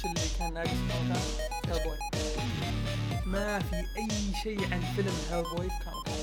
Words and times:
وش 0.00 0.06
اللي 0.06 0.20
كان 0.38 0.52
ناقص 0.54 0.68
في 0.70 0.92
Comic 0.92 1.18
Con؟ 1.66 1.72
Hellboy 1.72 1.98
ما 3.26 3.58
في 3.58 3.76
أي 3.76 4.34
شيء 4.42 4.72
عن 4.74 4.80
فيلم 4.80 5.14
Hellboy 5.30 5.68
في 5.70 5.84
Con 5.84 6.14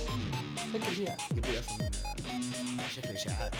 فكر 0.73 0.92
فيها. 0.92 1.18
يبي 1.38 1.60
أصلا 1.60 1.86
آه، 1.88 2.88
شكله 2.96 3.16
إشاعات. 3.16 3.55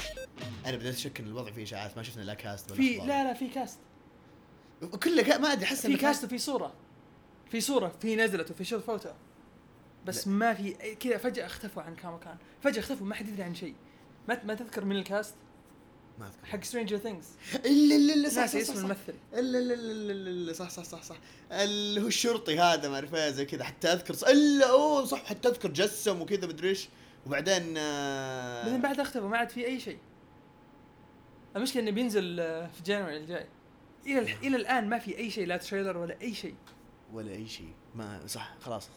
أنا 0.66 0.78
بديت 0.78 0.96
اشك 0.96 1.20
إن 1.20 1.28
الوضع 1.28 1.52
فيه 1.52 1.64
إشاعات 1.64 1.98
ما 1.98 2.04
شفنا 2.04 2.22
لا 2.22 2.34
cast 2.34 2.72
ولا 2.72 2.78
في. 2.80 2.98
لا 2.98 3.24
لا 3.24 3.34
في 3.34 3.48
cast 3.48 3.80
كله 5.04 5.24
كا- 5.24 5.38
ما 5.38 5.52
أدري 5.54 5.66
أحس 5.66 5.88
في 5.88 5.98
cast 5.98 6.24
وفي 6.24 6.38
صورة. 6.38 6.74
في 7.52 7.62
صورة 7.62 7.92
في 8.02 8.16
نزلت 8.16 8.52
وفي 8.52 8.64
shoot 8.64 8.84
photo. 8.84 9.10
بس 10.06 10.28
ما 10.28 10.54
في 10.54 10.96
كذا 10.96 11.18
فجأة 11.18 11.46
اختفوا 11.46 11.84
عن 11.84 11.96
Con 11.96 12.20
فجأة 12.62 12.80
اختفوا 12.80 13.08
ما 13.08 13.16
حد 13.16 13.28
يدري 13.28 13.44
عن 13.44 13.56
شيء. 13.56 13.76
ما 14.30 14.44
ما 14.44 14.54
تذكر 14.54 14.86
من 14.86 14.96
ال 14.96 15.04
cast 15.04 15.36
ما 16.20 16.28
أذكر. 16.28 16.46
حق 16.46 16.64
Stranger 16.64 16.98
Things 16.98 17.26
الا 17.56 17.96
الا 17.96 18.14
الا 18.14 18.30
صح 18.30 18.38
ناسي 18.38 18.64
صح 18.64 18.74
اسم 18.74 18.74
صح. 18.74 18.80
الممثل. 18.80 19.14
الا 19.34 19.60
الا 19.60 19.74
الا 20.30 20.54
صح 20.54 20.70
صح 20.70 20.84
صح 20.84 21.04
صح. 21.04 21.16
اللي 21.52 22.02
هو 22.02 22.08
الشرطي 22.08 22.60
هذا 22.60 22.90
ما 22.90 22.96
أعرف 22.96 23.16
إيه 23.16 23.30
زي 23.30 23.46
كذا. 23.46 23.64
حتى 23.64 23.88
أذكر 23.88 24.14
الا 24.32 24.70
اوه 24.70 25.06
صح 25.06 25.26
حتى 25.26 25.48
أذكر 25.48 25.70
جسم 25.70 26.22
وكذا 26.22 26.48
مدري 26.48 26.70
إيش. 26.70 26.90
وبعدين 27.26 27.74
آه، 27.78 28.64
بعدين 28.64 28.82
بعد 28.82 29.00
اختفوا 29.00 29.30
ما 29.30 29.38
عاد 29.38 29.50
في 29.50 29.66
أي 29.66 29.80
شيء. 29.80 30.00
المشكلة 31.56 31.84
إنه 31.84 31.92
بينزل 31.92 32.40
آه، 32.40 32.68
في 32.68 32.84
January 32.84 33.18
الجاي. 33.18 33.48
إلى 34.06 34.20
إلى 34.20 34.56
الآن 34.56 34.90
ما 34.90 35.00
في 35.00 35.18
أي 35.18 35.30
شيء 35.32 35.48
لا 35.48 35.58
trailer 35.58 35.98
ولا 35.98 36.22
أي 36.22 36.34
شيء. 36.34 36.56
ولا 37.14 37.32
أي 37.32 37.48
شيء. 37.48 37.74
ما 37.96 38.28
صح 38.28 38.56
خلاص. 38.62 38.90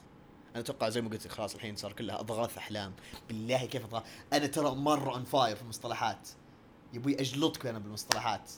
أنا 0.55 0.61
أتوقع 0.61 0.89
زي 0.89 1.01
ما 1.01 1.09
قلت 1.11 1.29
خلاص 1.29 1.55
الحين 1.55 1.77
صار 1.77 1.93
كلها 1.93 2.21
أضغاث 2.21 2.59
أحلام. 2.59 2.93
بالله 3.29 3.67
كيف 3.67 3.85
أضغاث. 3.85 4.03
أنا 4.33 4.47
ترى 4.47 4.71
مرة 4.75 5.15
on 5.15 5.25
fire 5.25 5.57
في 5.57 5.63
المصطلحات 5.63 6.29
يبوي 6.93 7.21
اجلطك 7.21 7.67
أنا 7.67 7.79
بالمصطلحات. 7.79 8.51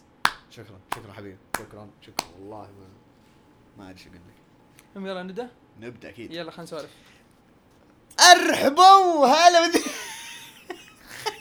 شكرا 0.50 0.80
شكرا 0.94 1.12
حبيبي. 1.12 1.36
شكرا 1.58 1.88
شكرا. 2.02 2.26
والله 2.38 2.58
ما 2.58 2.88
ما 3.84 3.90
أدري 3.90 3.98
شو 4.02 4.08
أقول 4.08 4.16
لك. 4.16 4.34
المهم 4.96 5.10
يلا 5.10 5.22
نبدأ؟ 5.22 5.48
نبدأ 5.80 6.08
أكيد. 6.08 6.32
يلا 6.32 6.50
خلينا 6.50 6.62
نسولف. 6.62 6.90
ارحبوا 8.20 9.26
هلا 9.26 9.68
بدي 9.68 9.78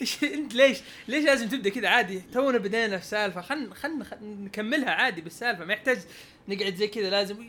إيش- 0.02 0.24
انت 0.38 0.54
ليش 0.54 0.78
ليش 1.08 1.26
لازم 1.26 1.50
تبدأ 1.50 1.70
كذا؟ 1.70 1.88
عادي 1.88 2.22
تونا 2.34 2.58
بدينا 2.58 2.98
في 2.98 3.06
سالفة. 3.06 3.42
خلنا 3.42 3.76
خلنا 3.76 4.06
نكملها 4.22 4.90
عادي 4.92 5.22
بالسالفة. 5.22 5.66
ما 5.66 5.74
يحتاج 5.74 6.00
نقعد 6.48 6.76
زي 6.76 6.88
كذا 6.88 7.10
لازم 7.10 7.48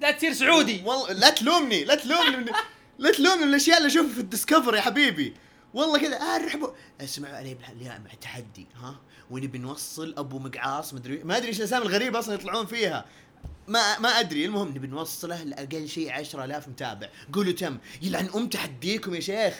لا 0.00 0.10
تصير 0.10 0.32
سعودي. 0.32 0.82
والله 0.84 1.12
لا 1.12 1.30
تلومني 1.30 1.84
لا 1.84 1.94
تلومني 1.94 2.50
لا 2.98 3.12
تلومني 3.12 3.42
من 3.42 3.48
الأشياء 3.48 3.78
اللي 3.78 3.86
أشوفها 3.88 4.12
في 4.14 4.20
ال 4.20 4.26
discover 4.26 4.74
يا 4.74 4.80
حبيبي. 4.80 5.34
والله 5.74 5.98
كذا 5.98 6.16
ارحبوا 6.16 6.68
اسمعوا 7.00 7.36
علي 7.36 7.54
باليوم 7.54 8.00
مع 8.04 8.14
تحدي 8.20 8.66
ها؟ 8.76 9.00
ونبي 9.30 9.58
نوصل 9.58 10.14
أبو 10.18 10.38
مقعاص 10.38 10.94
مدري 10.94 11.24
ما 11.24 11.36
أدري 11.36 11.48
إيش 11.48 11.58
الأسامي 11.58 11.86
الغريبة 11.86 12.18
أصلا 12.18 12.34
يطلعون 12.34 12.66
فيها. 12.66 13.04
ما 13.68 13.98
ما 13.98 14.08
أدري 14.08 14.44
المهم 14.44 14.68
نبي 14.68 14.86
نوصله 14.86 15.42
لأقل 15.42 15.88
شيء 15.88 16.12
10000 16.12 16.68
متابع. 16.68 17.08
قولوا 17.32 17.52
تم 17.52 17.78
يلعن 18.02 18.28
أم 18.34 18.48
تحديكم 18.48 19.14
يا 19.14 19.20
شيخ. 19.20 19.54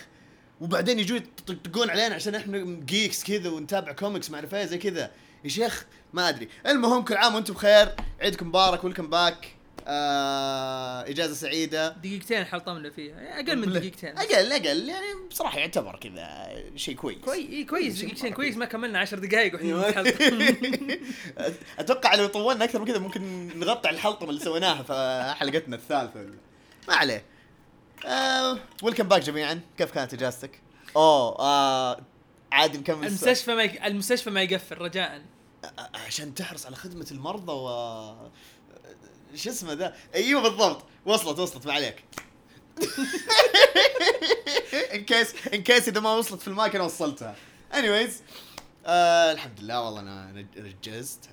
وبعدين 0.60 0.98
يجوا 0.98 1.16
يطقطقون 1.16 1.91
علينا 1.91 2.14
عشان 2.14 2.34
إحنا 2.34 2.58
geeks 2.84 3.25
كذا 3.24 3.50
ونتابع 3.50 3.92
كوميكس 3.92 4.30
ما 4.30 4.36
أعرف 4.36 4.54
إيه 4.54 4.64
زي 4.64 4.78
كذا. 4.78 5.10
يا 5.44 5.48
شيخ 5.48 5.86
ما 6.12 6.28
أدري. 6.28 6.48
المهم 6.66 7.04
كل 7.04 7.14
عام 7.14 7.34
وأنتم 7.34 7.54
بخير. 7.54 7.97
عيدكم 8.20 8.48
مبارك 8.48 8.84
welcome 8.84 9.11
back 9.11 9.56
آه 9.86 11.02
إجازة 11.11 11.34
سعيدة. 11.34 11.88
دقيقتين 11.88 12.44
حلطمنا 12.44 12.91
فيها. 12.91 13.41
أقل 13.41 13.56
من 13.58 13.72
دقيقتين. 13.72 14.19
أقل 14.19 14.52
أقل. 14.52 14.88
يعني 14.88 15.06
بصراحة 15.30 15.58
يعتبر 15.58 15.97
كذا 15.97 16.48
شيء 16.77 16.94
كويس. 16.94 17.19
كويس 17.19 17.50
إيه 17.50 17.66
كويس 17.66 18.03
دقيقتين 18.03 18.33
كويس. 18.33 18.56
ما 18.56 18.64
كملنا 18.64 18.98
10 18.98 19.19
دقائق 19.19 19.55
وإحنا 19.55 19.66
أيوة. 19.66 20.98
أتوقع 21.78 22.14
لو 22.14 22.27
طولنا 22.27 22.65
أكثر 22.65 22.78
من 22.78 22.87
كذا 22.87 22.98
ممكن 22.98 23.48
نغطي 23.59 23.88
على 23.88 23.94
الحلطمه 23.97 24.31
اللي 24.31 24.41
سويناها 24.41 24.82
في 24.82 25.34
حلقتنا 25.37 25.76
الثالثة. 25.76 26.26
ما 26.88 26.94
عليه. 26.94 27.25
آه 28.06 28.59
ويلكم 28.82 29.09
باك 29.09 29.22
جميعا. 29.22 29.60
كيف 29.78 29.91
كانت 29.91 30.14
إجازتك؟ 30.14 30.60
أوه 30.97 31.38
آه 31.38 32.00
عادي 32.53 32.78
نكمل 32.78 33.06
المستشفى 33.06 33.54
ما. 33.54 33.87
المستشفى 33.87 34.31
ما 34.31 34.43
يقفل 34.43 34.78
رجاء. 34.78 35.22
آه، 35.64 35.91
عشان 36.06 36.34
تحرص 36.34 36.66
على 36.66 36.76
خدمة 36.76 37.06
المرضى 37.10 37.53
و 37.53 37.69
شو 39.34 39.50
اسمه 39.50 39.72
ذا؟ 39.72 39.97
أيوه 40.15 40.43
بالضبط. 40.43 40.84
وصلت 41.06 41.38
وصلت 41.38 41.66
ما 41.66 41.72
عليك. 41.72 42.04
in 44.94 45.04
case 45.04 45.34
in 45.54 45.62
case 45.62 45.88
إذا 45.88 46.00
ما 46.00 46.15
وصلت 46.15 46.41
في 46.41 46.48
المايك 46.48 46.75
أنا 46.75 46.84
وصلتها. 46.84 47.37
anyways 47.75 48.22
آه 48.87 49.32
الحمد 49.32 49.60
لله 49.60 49.81
والله 49.82 50.00
أنا 50.00 50.47
رززت 50.56 51.28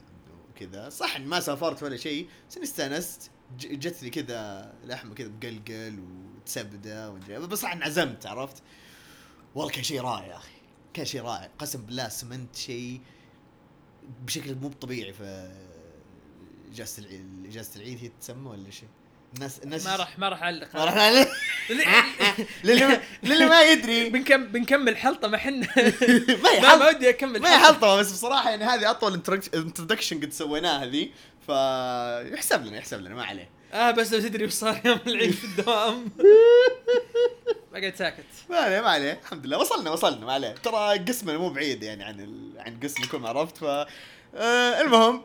وكذا. 0.56 0.90
صح 0.90 1.20
ما 1.20 1.40
سافرت 1.40 1.84
ولا 1.84 1.98
شيء 1.98 2.28
بس 2.50 2.56
إني 2.58 2.66
استأنست. 2.66 3.32
ج- 3.58 3.80
جت 3.80 4.04
لي 4.04 4.10
كذا 4.10 4.74
لحمة 4.86 5.16
كذا 5.16 5.28
بقلقل 5.28 6.00
وتشبدة 6.00 7.10
ومدري 7.10 7.40
بس 7.40 7.60
صح 7.60 7.72
انعزمت 7.72 8.26
عرفت؟ 8.26 8.64
والله 9.56 9.72
كان 9.72 9.84
شيء 9.84 10.02
رائع 10.02 10.26
يا 10.28 10.38
أخي. 10.38 10.52
كان 10.94 11.06
شيء 11.06 11.22
رائع. 11.22 11.50
قسم 11.60 11.82
بالله 11.82 12.10
سمنت 12.10 12.56
شيء 12.56 13.02
بشكل 14.26 14.56
مو 14.56 14.70
طبيعي 14.70 15.14
في 15.14 15.52
إجازة 16.74 17.04
العيد 17.04 17.46
إجازة 17.46 17.70
العيد 17.76 18.00
هي 18.02 18.12
تسمى 18.22 18.50
ولا 18.50 18.72
شيء؟ 18.72 18.90
الناس 19.36 19.60
الناس 19.64 19.86
ما 19.86 19.96
راح 19.96 20.20
ما 20.20 20.30
راح 20.30 20.44
أعلق. 20.44 20.76
ما 20.76 20.86
راح 20.86 20.96
نعلن. 20.96 21.28
للي 23.24 23.46
ما 23.46 23.62
يدري. 23.62 24.10
بنكم 24.10 24.46
بنكمل 24.46 24.98
حلطمتنا. 24.98 25.68
ما 26.44 26.60
ما, 26.62 26.76
ما 26.76 26.88
ودي 26.88 27.10
أكمل 27.10 27.42
ما 27.42 27.54
هي 27.54 27.60
حلطمة 27.60 27.96
بس 27.96 28.12
بصراحة 28.12 28.50
يعني 28.50 28.64
هذه 28.64 28.92
أطول 28.92 29.14
introduction 29.54 30.20
قد 30.22 30.34
سويناها 30.34 30.86
ذي 30.86 31.12
فيحسب 31.48 32.66
لنا 32.66 32.78
يحسب 32.78 33.00
لنا 33.02 33.16
ما 33.16 33.24
عليه. 33.24 33.50
آه 33.74 33.92
بس 33.92 34.14
لو 34.14 34.20
تدري 34.20 34.46
وش 34.46 34.52
صار 34.52 34.82
يوم 34.86 35.00
العيد 35.08 35.32
في 35.32 35.44
الدوام. 35.44 36.06
بقعد 37.74 37.96
ساكت. 37.96 38.26
ما 38.50 38.58
عليه 38.58 38.82
ما 38.82 38.90
عليه. 38.90 39.20
الحمد 39.24 39.46
لله. 39.46 39.58
وصلنا 39.58 39.92
وصلنا 39.92 40.26
ما 40.26 40.34
عليه. 40.34 40.52
ترى 40.52 40.98
قسمنا 40.98 41.38
مو 41.38 41.50
بعيد 41.50 41.84
يعني 41.84 42.04
عن 42.04 42.20
ال... 42.20 42.54
عن 42.60 42.80
قسمكم 42.84 43.26
عرفت؟ 43.26 43.58
ف 43.58 43.64
آه 43.64 44.82
المهم 44.82 45.22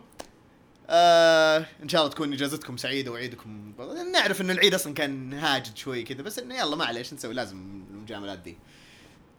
آه 0.91 1.67
إن 1.83 1.89
شاء 1.89 2.01
الله 2.01 2.13
تكون 2.13 2.33
إجازتكم 2.33 2.77
سعيدة 2.77 3.13
وعيدكم. 3.13 3.73
نعرف 4.13 4.41
انه 4.41 4.53
العيد 4.53 4.75
أصلا 4.75 4.95
كان 4.95 5.33
هاجد 5.35 5.77
شوي 5.77 6.03
كذا 6.03 6.23
بس 6.23 6.39
إنه 6.39 6.55
يلا 6.55 6.97
إيش 6.97 7.15
نسوي؟ 7.15 7.35
لازم 7.35 7.57
المجاملات 7.91 8.39
دي. 8.39 8.57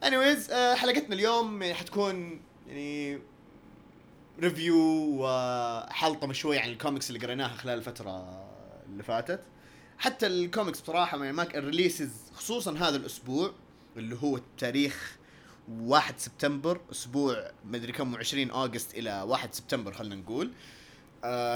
anyways 0.04 0.50
آه 0.50 0.74
حلقتنا 0.74 1.14
اليوم 1.14 1.62
يعني 1.62 1.74
حتكون 1.74 2.40
يعني 2.68 3.18
review 4.40 4.76
وحلطمة 5.18 6.32
شوي 6.32 6.58
عن 6.58 6.68
الكوميكس 6.68 7.10
اللي 7.10 7.20
قريناها 7.26 7.56
خلال 7.56 7.78
الفترة 7.78 8.44
اللي 8.88 9.02
فاتت. 9.02 9.40
حتى 9.98 10.26
الكوميكس 10.26 10.80
بصراحة 10.80 11.18
يعني 11.18 11.32
ما 11.32 11.44
ك- 11.44 11.56
ال 11.56 11.62
releases 11.62 12.10
خصوصا 12.34 12.72
هذا 12.72 12.96
الأسبوع 12.96 13.52
اللي 13.96 14.16
هو 14.22 14.36
التاريخ 14.36 15.16
1 15.68 16.18
سبتمبر 16.18 16.80
أسبوع 16.90 17.50
مدري 17.64 17.92
كم 17.92 18.16
20 18.16 18.50
August 18.50 18.94
إلى 18.94 19.22
1 19.22 19.54
سبتمبر 19.54 19.92
خلينا 19.92 20.14
نقول. 20.14 20.50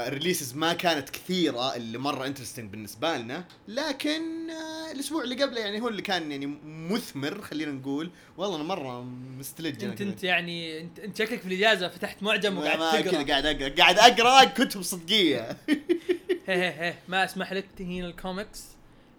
ال 0.07 0.12
releases 0.12 0.55
ما 0.55 0.73
كانت 0.73 1.09
كثيرة 1.09 1.75
اللي 1.75 1.97
مرة 1.97 2.27
interesting 2.27 2.71
بالنسبة 2.71 3.17
لنا 3.17 3.45
لكن 3.67 4.49
آه 4.49 4.91
الأسبوع 4.91 5.23
اللي 5.23 5.43
قبله 5.43 5.59
يعني 5.59 5.81
هو 5.81 5.87
اللي 5.87 6.01
كان 6.01 6.31
يعني 6.31 6.57
مثمر 6.65 7.41
خلينا 7.41 7.71
نقول. 7.71 8.11
والله 8.37 8.55
أنا 8.55 8.63
مرة 8.63 9.03
مستلج 9.39 9.83
انت. 9.83 10.01
انت 10.01 10.23
يعني 10.23 10.81
انت, 10.81 10.99
انت 10.99 11.17
شكلك 11.17 11.41
في 11.41 11.47
الإجازة 11.47 11.87
فتحت 11.87 12.23
معجم 12.23 12.61
كذا 12.61 13.01
تقرأ. 13.01 13.23
قاعد 13.23 13.45
أقرأ. 13.45 13.69
قاعد 13.69 13.99
أقرأ 13.99 14.43
كتب 14.43 14.81
صدقية. 14.81 15.57
ما 17.07 17.25
أسمح 17.25 17.53
لك 17.53 17.65
تهين 17.77 18.05
الكوميكس. 18.05 18.63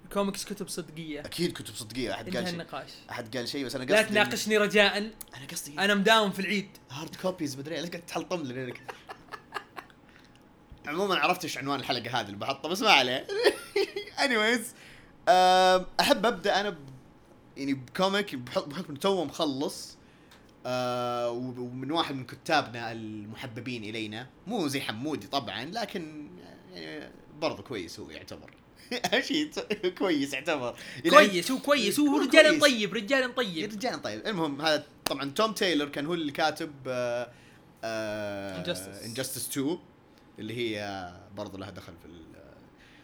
الكوميكس 0.04 0.44
كتب 0.44 0.68
صدقية. 0.68 1.20
أكيد 1.20 1.52
كتب 1.52 1.74
صدقية. 1.74 2.14
أحد 2.14 2.36
قال 2.36 2.44
شيء 2.44 2.52
النقاش. 2.52 2.90
أحد 3.10 3.36
قال 3.36 3.48
شيء 3.48 3.64
بس 3.64 3.74
أنا 3.74 3.84
قصدي 3.84 3.96
لا 3.96 4.02
تناقشني 4.02 4.58
رجاء. 4.58 4.98
أنا 4.98 5.46
قصدي 5.52 5.78
أنا 5.78 5.94
مداوم 5.94 6.30
في 6.30 6.38
العيد. 6.38 6.68
hard 6.90 7.16
copies 7.16 7.58
مدري 7.58 7.80
ليش 7.80 7.90
قاعد 7.90 8.06
تحلطم 8.06 8.42
لي 8.42 8.74
عموما 10.86 11.14
عرفت 11.14 11.44
إيش 11.44 11.58
عنوان 11.58 11.80
الحلقة 11.80 12.20
هذه 12.20 12.26
اللي 12.26 12.36
بحطها 12.36 12.68
بس 12.68 12.82
ما 12.82 12.90
عليه. 12.90 13.26
anyways 14.24 14.74
أحب 16.00 16.26
أبدأ 16.26 16.60
أنا 16.60 16.70
ب... 16.70 16.76
يعني 17.56 17.74
ب 17.74 17.84
comic 17.84 18.34
بحكم 18.34 18.94
تو 18.94 19.24
مخلص 19.24 19.96
آه 20.66 21.30
ومن 21.30 21.90
واحد 21.90 22.14
من 22.14 22.24
كتابنا 22.24 22.92
المحببين 22.92 23.84
إلينا. 23.84 24.26
مو 24.46 24.68
زي 24.68 24.80
حمودي 24.80 25.26
طبعا 25.26 25.64
لكن 25.64 26.30
يعني 26.74 27.10
برضه 27.38 27.62
كويس 27.62 28.00
هو 28.00 28.10
يعتبر. 28.10 28.50
شيء 29.28 29.50
كويس 29.98 30.32
يعتبر. 30.32 30.74
يعني 30.96 31.10
كويس 31.10 31.50
هو 31.50 31.58
كويس 31.58 32.00
هو 32.00 32.18
رجال. 32.18 32.60
طيب 32.60 32.94
رجال 32.94 33.34
طيب. 33.34 33.72
رجال 33.72 34.02
طيب. 34.02 34.26
المهم 34.26 34.60
هذا 34.60 34.86
طبعا 35.04 35.30
توم 35.30 35.52
تايلور 35.52 35.88
كان 35.88 36.06
هو 36.06 36.14
اللي 36.14 36.32
كاتب 36.32 36.72
Injustice. 37.82 39.04
Injustice 39.04 39.48
2 39.50 39.78
اللي 40.38 40.54
هي 40.56 41.10
برضو 41.36 41.58
لها 41.58 41.70
دخل 41.70 41.92
في 42.02 42.08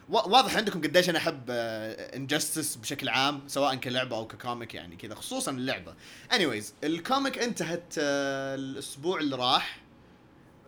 واضح 0.09 0.57
عندكم 0.57 0.81
قديش 0.81 1.09
أنا 1.09 1.17
أحب 1.17 1.43
Injustice 1.49 2.75
بشكل 2.75 3.09
عام 3.09 3.41
سواء 3.47 3.75
كلعبة 3.75 4.15
أو 4.17 4.27
ك 4.27 4.35
comic 4.35 4.73
يعني 4.75 4.95
كذا 4.95 5.15
خصوصا 5.15 5.51
اللعبة. 5.51 5.93
anyways 6.33 6.73
ال 6.83 6.92
comic 6.92 7.37
انتهت 7.39 7.93
آه 7.99 8.55
الأسبوع 8.55 9.19
اللي 9.19 9.35
راح. 9.35 9.79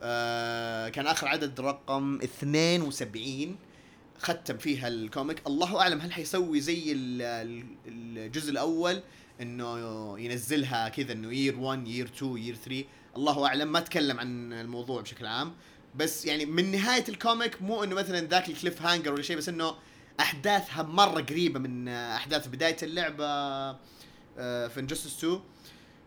آه 0.01 0.89
كان 0.89 1.07
آخر 1.07 1.27
عدد 1.27 1.59
رقم 1.59 2.19
72 2.23 3.55
ختم 4.19 4.57
فيها 4.57 4.87
ال 4.87 4.96
comic. 4.96 5.47
الله 5.47 5.81
أعلم 5.81 6.01
هل 6.01 6.13
حيسوي 6.13 6.59
زي 6.59 6.91
ال- 6.91 7.21
ال- 7.21 7.65
الجزء 7.87 8.51
الأول 8.51 9.01
إنه 9.41 10.19
ينزلها 10.19 10.89
كذا 10.89 11.13
إنه 11.13 11.33
year 11.33 11.59
1 11.59 11.87
year 11.87 12.05
2 12.05 12.37
year 12.37 12.55
3 12.55 12.83
الله 13.17 13.45
أعلم 13.45 13.71
ما 13.71 13.79
تكلم 13.79 14.19
عن 14.19 14.53
الموضوع 14.53 15.01
بشكل 15.01 15.25
عام. 15.25 15.53
بس 15.95 16.25
يعني 16.25 16.45
من 16.45 16.71
نهاية 16.71 17.03
ال 17.09 17.18
comic 17.18 17.61
مو 17.61 17.83
إنه 17.83 17.95
مثلا 17.95 18.19
ذاك 18.27 18.49
ال 18.49 18.81
cliffhanger 18.81 19.13
ولا 19.13 19.21
شيء 19.21 19.37
بس 19.37 19.49
إنه 19.49 19.75
أحداثها 20.19 20.83
مرة 20.83 21.21
قريبة 21.21 21.59
من 21.59 21.87
أحداث 21.87 22.47
بداية 22.47 22.77
اللعبة 22.83 23.25
آه، 24.37 24.67
في 24.67 24.79
Injustice 24.79 25.17
2 25.17 25.41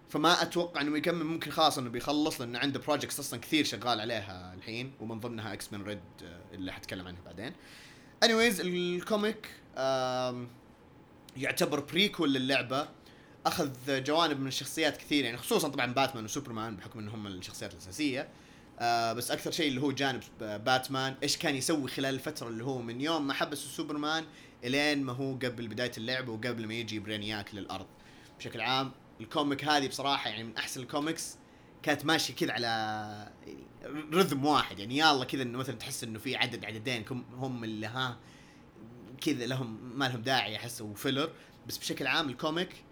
فما 0.09 0.43
أتوقع 0.43 0.81
إنه 0.81 0.99
يكمل 0.99 1.25
ممكن 1.25 1.51
خلاص 1.51 1.79
إنه 1.79 1.91
بيخلص 1.91 2.41
لأنه 2.41 2.59
عنده 2.59 2.81
projects 2.81 3.21
أصلا 3.21 3.41
كثير 3.41 3.65
شغال 3.65 4.01
عليها 4.01 4.55
الحين 4.55 4.93
ومن 5.01 5.21
ضمنها 5.21 5.53
X-Men 5.53 5.83
Red 5.83 6.01
اللي 6.53 6.73
حتكلم 6.73 7.07
عنها 7.07 7.21
بعدين. 7.25 7.53
anyways 8.23 8.61
ال 8.61 8.76
comic 8.76 9.51
يعتبر 11.37 11.81
prequel 11.81 12.33
للعبة. 12.33 12.89
أخذ 13.47 13.71
جوانب 13.89 14.41
من 14.41 14.47
الشخصيات 14.47 14.97
كثير 14.97 15.25
يعني 15.25 15.37
خصوصا 15.37 15.69
طبعا 15.69 15.93
باتمان 15.93 16.25
وسوبرمان 16.25 16.77
بحكم 16.77 16.99
إنهم 16.99 17.27
الشخصيات 17.27 17.73
الأساسية. 17.73 18.29
آه 18.81 19.13
بس 19.13 19.31
أكثر 19.31 19.51
شيء 19.51 19.69
اللي 19.69 19.83
هو 19.83 19.93
جانب 19.93 20.23
باتمان 20.41 21.15
إيش 21.23 21.37
كان 21.37 21.57
يسوي 21.57 21.89
خلال 21.89 22.15
الفترة 22.15 22.49
اللي 22.49 22.65
هو 22.65 22.83
من 22.83 23.01
يوم 23.01 23.27
ما 23.27 23.35
حبسوا 23.35 23.71
سوبرمان 23.71 24.25
إلين 24.65 25.03
ما 25.03 25.13
هو 25.13 25.33
قبل 25.35 25.69
بداية 25.69 25.93
اللعبه 25.99 26.33
وقبل 26.33 26.67
ما 26.67 26.75
يجي 26.75 26.99
برينياك 26.99 27.55
للأرض. 27.55 27.87
بشكل 28.39 28.61
عام 28.61 28.93
ال 29.21 29.28
comic 29.28 29.65
هذه 29.65 29.89
بصراحة 29.89 30.31
يعني 30.31 30.45
من 30.45 30.57
أحسن 30.57 30.81
الكوميكس. 30.81 31.37
كانت 31.83 32.05
ماشية 32.05 32.35
كذا 32.35 32.53
على 32.53 32.67
يعني 33.47 33.65
rhythm 34.13 34.45
واحد. 34.45 34.79
يعني 34.79 34.99
يلا 34.99 35.25
كذا 35.25 35.43
إنه 35.43 35.59
مثلا 35.59 35.75
تحس 35.75 36.05
إنه 36.05 36.19
في 36.19 36.37
عدد 36.37 36.65
عددين 36.65 37.05
هم 37.33 37.65
اللي 37.65 37.87
ها 37.87 38.19
كذا 39.21 39.47
لهم 39.47 39.99
ما 39.99 40.09
لهم 40.09 40.23
داعي 40.23 40.57
احسه 40.57 40.95
filler 40.95 41.31
بس 41.67 41.79
بشكل 41.79 42.07
عام 42.07 42.29
ال 42.29 42.38
comic 42.38 42.85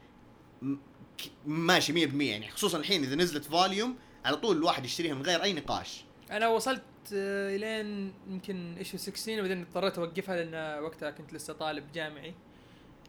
ماشي 1.46 2.08
100% 2.11 2.14
يعني. 2.20 2.50
خصوصا 2.50 2.79
الحين 2.79 3.02
إذا 3.02 3.14
نزلت 3.14 3.44
volume 3.44 3.97
على 4.25 4.37
طول 4.37 4.57
الواحد 4.57 4.85
يشتريها 4.85 5.15
من 5.15 5.23
غير 5.23 5.43
أي 5.43 5.53
نقاش. 5.53 6.05
أنا 6.31 6.49
وصلت 6.49 6.83
آه، 7.15 7.57
إلين 7.57 8.15
يمكن 8.29 8.75
issue 8.79 8.97
16 8.97 9.39
وبعدين 9.39 9.61
اضطريت 9.63 9.99
أوقفها 9.99 10.45
لأن 10.45 10.83
وقتها 10.83 11.11
كنت 11.11 11.33
لسه 11.33 11.53
طالب 11.53 11.93
جامعي. 11.93 12.35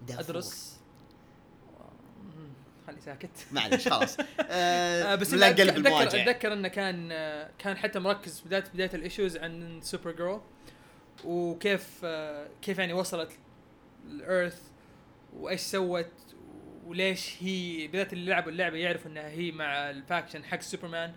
أدرس. 0.09 0.79
مم، 2.23 2.49
خلي 2.87 3.01
ساكت. 3.01 3.29
معلش 3.51 3.87
خلاص. 3.87 4.17
آه 4.39 5.13
آه، 5.13 5.15
بس 5.15 5.33
لا 5.33 5.47
قلب 5.47 5.77
المواجع 5.77 6.21
أتذكر 6.21 6.53
إنه 6.53 6.67
كان 6.67 7.09
آه، 7.11 7.49
كان 7.59 7.77
حتى 7.77 7.99
مركز 7.99 8.39
بدايه 8.39 8.63
بداية 8.73 8.91
ال 8.93 9.00
issues 9.00 9.37
عن 9.37 9.79
سوبر 9.81 10.11
جيرل 10.11 10.41
وكيف 11.25 11.99
آه، 12.03 12.47
كيف 12.61 12.77
يعني 12.79 12.93
وصلت 12.93 13.31
ال 14.07 14.16
Earth 14.16 14.61
وإيش 15.33 15.61
سوت 15.61 16.07
وليش 16.85 17.33
هي 17.39 17.87
بدايه 17.87 18.07
اللي 18.13 18.31
لعبوا 18.31 18.51
اللعبة 18.51 18.77
يعرف 18.77 19.07
إنها 19.07 19.29
هي 19.29 19.51
مع 19.51 19.89
ال 19.89 19.96
faction 19.96 20.43
حق 20.43 20.61
سوبرمان 20.61 21.13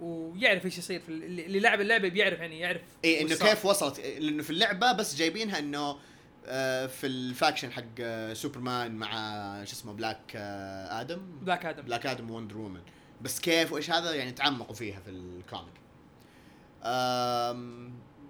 ويعرف 0.00 0.64
إيش 0.64 0.78
يصير 0.78 1.00
في 1.00 1.08
اللي 1.08 1.60
لعب 1.60 1.80
اللعبة 1.80 2.08
بيعرف 2.08 2.38
يعني 2.38 2.60
يعرف 2.60 2.80
اي 3.04 3.20
إنه. 3.20 3.34
كيف 3.34 3.66
وصلت 3.66 4.00
لأنه 4.00 4.42
في 4.42 4.50
اللعبة 4.50 4.92
بس 4.92 5.16
جايبينها 5.16 5.58
إنه 5.58 5.96
آه 6.46 6.86
في 6.86 7.06
ال 7.06 7.14
faction 7.14 7.72
حق 7.72 7.82
آه 8.00 8.34
سوبرمان 8.34 8.96
مع 8.96 9.10
شو 9.64 9.72
اسمه 9.72 9.92
بلاك 9.92 10.32
آه 10.36 11.00
آدم 11.00 11.20
بلاك 11.42 11.66
آدم 11.66 11.82
بلاك 11.82 12.06
آدم 12.06 12.30
وندر 12.30 12.58
وومن 12.58 12.80
بس 13.20 13.40
كيف 13.40 13.72
وإيش 13.72 13.90
هذا 13.90 14.14
يعني 14.14 14.32
تعمقوا 14.32 14.74
فيها 14.74 15.00
في 15.00 15.10
ال 15.10 15.21
comic 15.21 15.76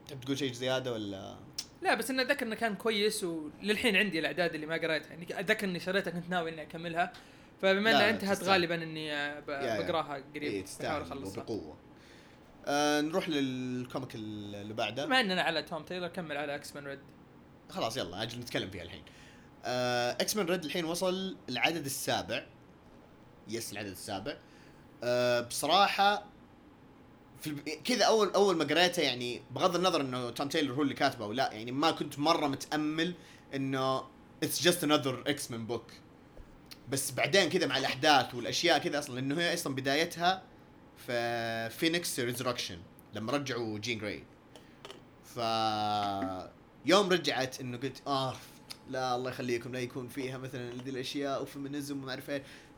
تبي 0.08 0.24
تقول 0.24 0.38
شيء 0.38 0.52
زيادة 0.52 0.92
ولا؟ 0.92 1.36
لا 1.82 1.94
بس 1.94 2.10
انه 2.10 2.22
أتذكر 2.22 2.46
إنه 2.46 2.54
كان 2.54 2.74
كويس 2.74 3.24
وللحين 3.24 3.96
عندي 3.96 4.18
الأعداد 4.18 4.54
اللي 4.54 4.66
ما 4.66 4.74
قريتها. 4.74 5.10
يعني 5.10 5.40
أتذكر 5.40 5.66
إني 5.66 5.80
شريتها 5.80 6.10
كنت 6.10 6.30
ناوي 6.30 6.50
إني 6.50 6.62
أكملها. 6.62 7.12
فبما 7.62 7.90
إنها 7.90 8.10
انتهت. 8.10 8.42
غالبا 8.42 8.74
إني. 8.74 9.40
بقراها 9.40 10.16
إيه 10.16 10.24
قريب 10.34 10.64
بحاول 10.64 10.64
تستاهل 10.64 11.24
وبقوه 11.24 11.76
آه 12.66 13.00
نروح 13.00 13.28
لل 13.28 13.53
comic 13.53 14.14
اللي 14.14 14.74
بعده. 14.74 15.06
بما 15.06 15.20
إننا 15.20 15.42
على 15.42 15.62
Tom 15.62 15.82
Taylor 15.82 16.08
كمل 16.08 16.36
على 16.36 16.54
إكس 16.54 16.76
مان 16.76 16.86
ريد 16.86 16.98
خلاص 17.70 17.96
يلا 17.96 18.22
أجل 18.22 18.40
نتكلم 18.40 18.70
فيها 18.70 18.82
الحين. 18.82 19.02
آه 19.64 20.12
X-Men 20.12 20.46
Red 20.46 20.64
الحين 20.64 20.84
وصل 20.84 21.36
العدد 21.48 21.84
السابع. 21.84 22.46
yes 23.48 23.72
العدد 23.72 23.90
السابع. 23.90 24.36
آه 25.04 25.40
بصراحة 25.40 26.26
في. 27.40 27.50
كذا 27.84 28.04
اول 28.04 28.30
أول 28.30 28.56
ما 28.56 28.64
قريته 28.64 29.02
يعني 29.02 29.42
بغض 29.50 29.76
النظر 29.76 30.00
إنه 30.00 30.30
Tom 30.30 30.48
Taylor 30.48 30.72
هو 30.72 30.82
اللي 30.82 30.94
كاتبه 30.94 31.24
أو 31.24 31.32
لا 31.32 31.52
يعني 31.52 31.72
ما 31.72 31.90
كنت 31.90 32.18
مرة 32.18 32.46
متأمل 32.46 33.14
إنه 33.54 34.04
it's 34.42 34.62
just 34.62 34.84
another 34.84 35.24
X-Men 35.26 35.66
book 35.66 35.84
بس 36.88 37.10
بعدين 37.10 37.48
كذا 37.48 37.66
مع 37.66 37.78
الأحداث 37.78 38.34
والأشياء 38.34 38.78
كذا 38.78 38.98
أصلا 38.98 39.14
لأنه 39.14 39.40
هي 39.40 39.54
أصلا 39.54 39.74
بدايتها 39.74 40.42
في 41.06 41.70
Phoenix 41.70 42.20
Resurrection 42.20 42.78
لما 43.14 43.32
رجعوا 43.32 43.78
Jean 43.78 43.98
Grey 43.98 44.24
ف 45.24 45.38
يوم 46.86 47.08
رجعت 47.08 47.60
إنه 47.60 47.78
قلت 47.78 48.02
آه 48.06 48.36
لا 48.90 49.14
الله 49.14 49.30
يخليكم 49.30 49.72
لا 49.72 49.80
يكون 49.80 50.08
فيها 50.08 50.38
مثلا 50.38 50.70
ذي 50.84 50.90
الأشياء 50.90 51.42
و 51.42 51.49
feminism 51.49 52.02
وما 52.02 52.10
أعرف 52.10 52.30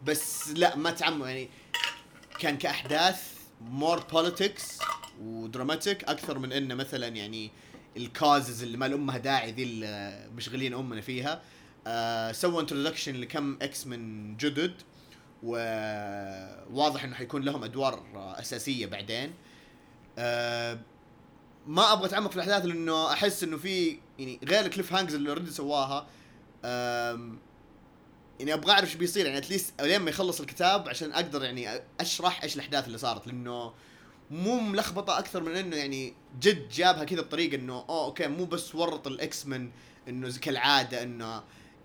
بس 0.04 0.48
لا 0.48 0.76
ما 0.76 0.90
تعموا 0.90 1.28
يعني 1.28 1.48
كان 2.38 2.58
كأحداث 2.58 3.37
more 3.60 4.00
politics 4.12 4.78
و 5.20 5.30
dramatic 5.30 6.04
أكثر 6.04 6.38
من 6.38 6.52
إنه 6.52 6.74
مثلا 6.74 7.08
يعني 7.08 7.50
ال 7.96 8.06
causes 8.06 8.62
اللي 8.62 8.76
ما 8.76 8.88
لامها 8.88 9.18
داعي 9.18 9.52
ذي 9.52 9.62
اللي 9.62 10.28
مشغلين 10.36 10.74
أمنا 10.74 11.00
فيها. 11.00 11.42
آه 11.86 12.32
سووا 12.32 12.60
introduction 12.60 13.20
لكم 13.20 13.58
X-Men 13.62 14.36
جدد 14.36 14.74
وواضح 15.42 17.04
إنه 17.04 17.14
حيكون 17.14 17.42
لهم 17.42 17.64
أدوار 17.64 18.02
أساسية 18.38 18.86
بعدين. 18.86 19.34
آه 20.18 20.78
ما 21.66 21.92
أبغى 21.92 22.06
أتعمق 22.06 22.30
في 22.30 22.36
الأحداث 22.36 22.64
لأنه 22.64 23.12
أحس 23.12 23.42
إنه 23.44 23.56
في 23.56 23.98
يعني 24.18 24.40
غير 24.44 24.64
ال 24.64 24.92
cliffhangers 24.92 25.14
اللي 25.14 25.30
already 25.30 25.50
سواها 25.50 26.06
يعني 28.38 28.54
أبغى 28.54 28.72
أعرف 28.72 28.84
إيش 28.88 28.94
بيصير. 28.94 29.26
يعني 29.26 29.38
at 29.38 29.51
least 29.51 29.82
لين 29.82 30.00
ما 30.00 30.10
يخلص 30.10 30.40
الكتاب 30.40 30.88
عشان 30.88 31.12
أقدر 31.12 31.42
يعني 31.44 31.80
أشرح 32.00 32.42
إيش 32.42 32.54
الأحداث 32.54 32.86
اللي 32.86 32.98
صارت. 32.98 33.26
لأنه 33.26 33.72
مو 34.30 34.60
ملخبطة 34.60 35.18
أكثر 35.18 35.42
من 35.42 35.56
إنه 35.56 35.76
يعني 35.76 36.14
جد 36.40 36.68
جابها 36.68 37.04
كذا 37.04 37.20
بطريقة 37.20 37.54
إنه 37.54 37.84
أوه 37.88 38.04
okay 38.04 38.26
مو 38.28 38.44
بس 38.44 38.74
ورط 38.74 39.06
ال 39.06 39.46
X-Men 39.46 39.70
إنه 40.08 40.28
زي 40.28 40.40
كالعادة 40.40 41.02
إنه 41.02 41.42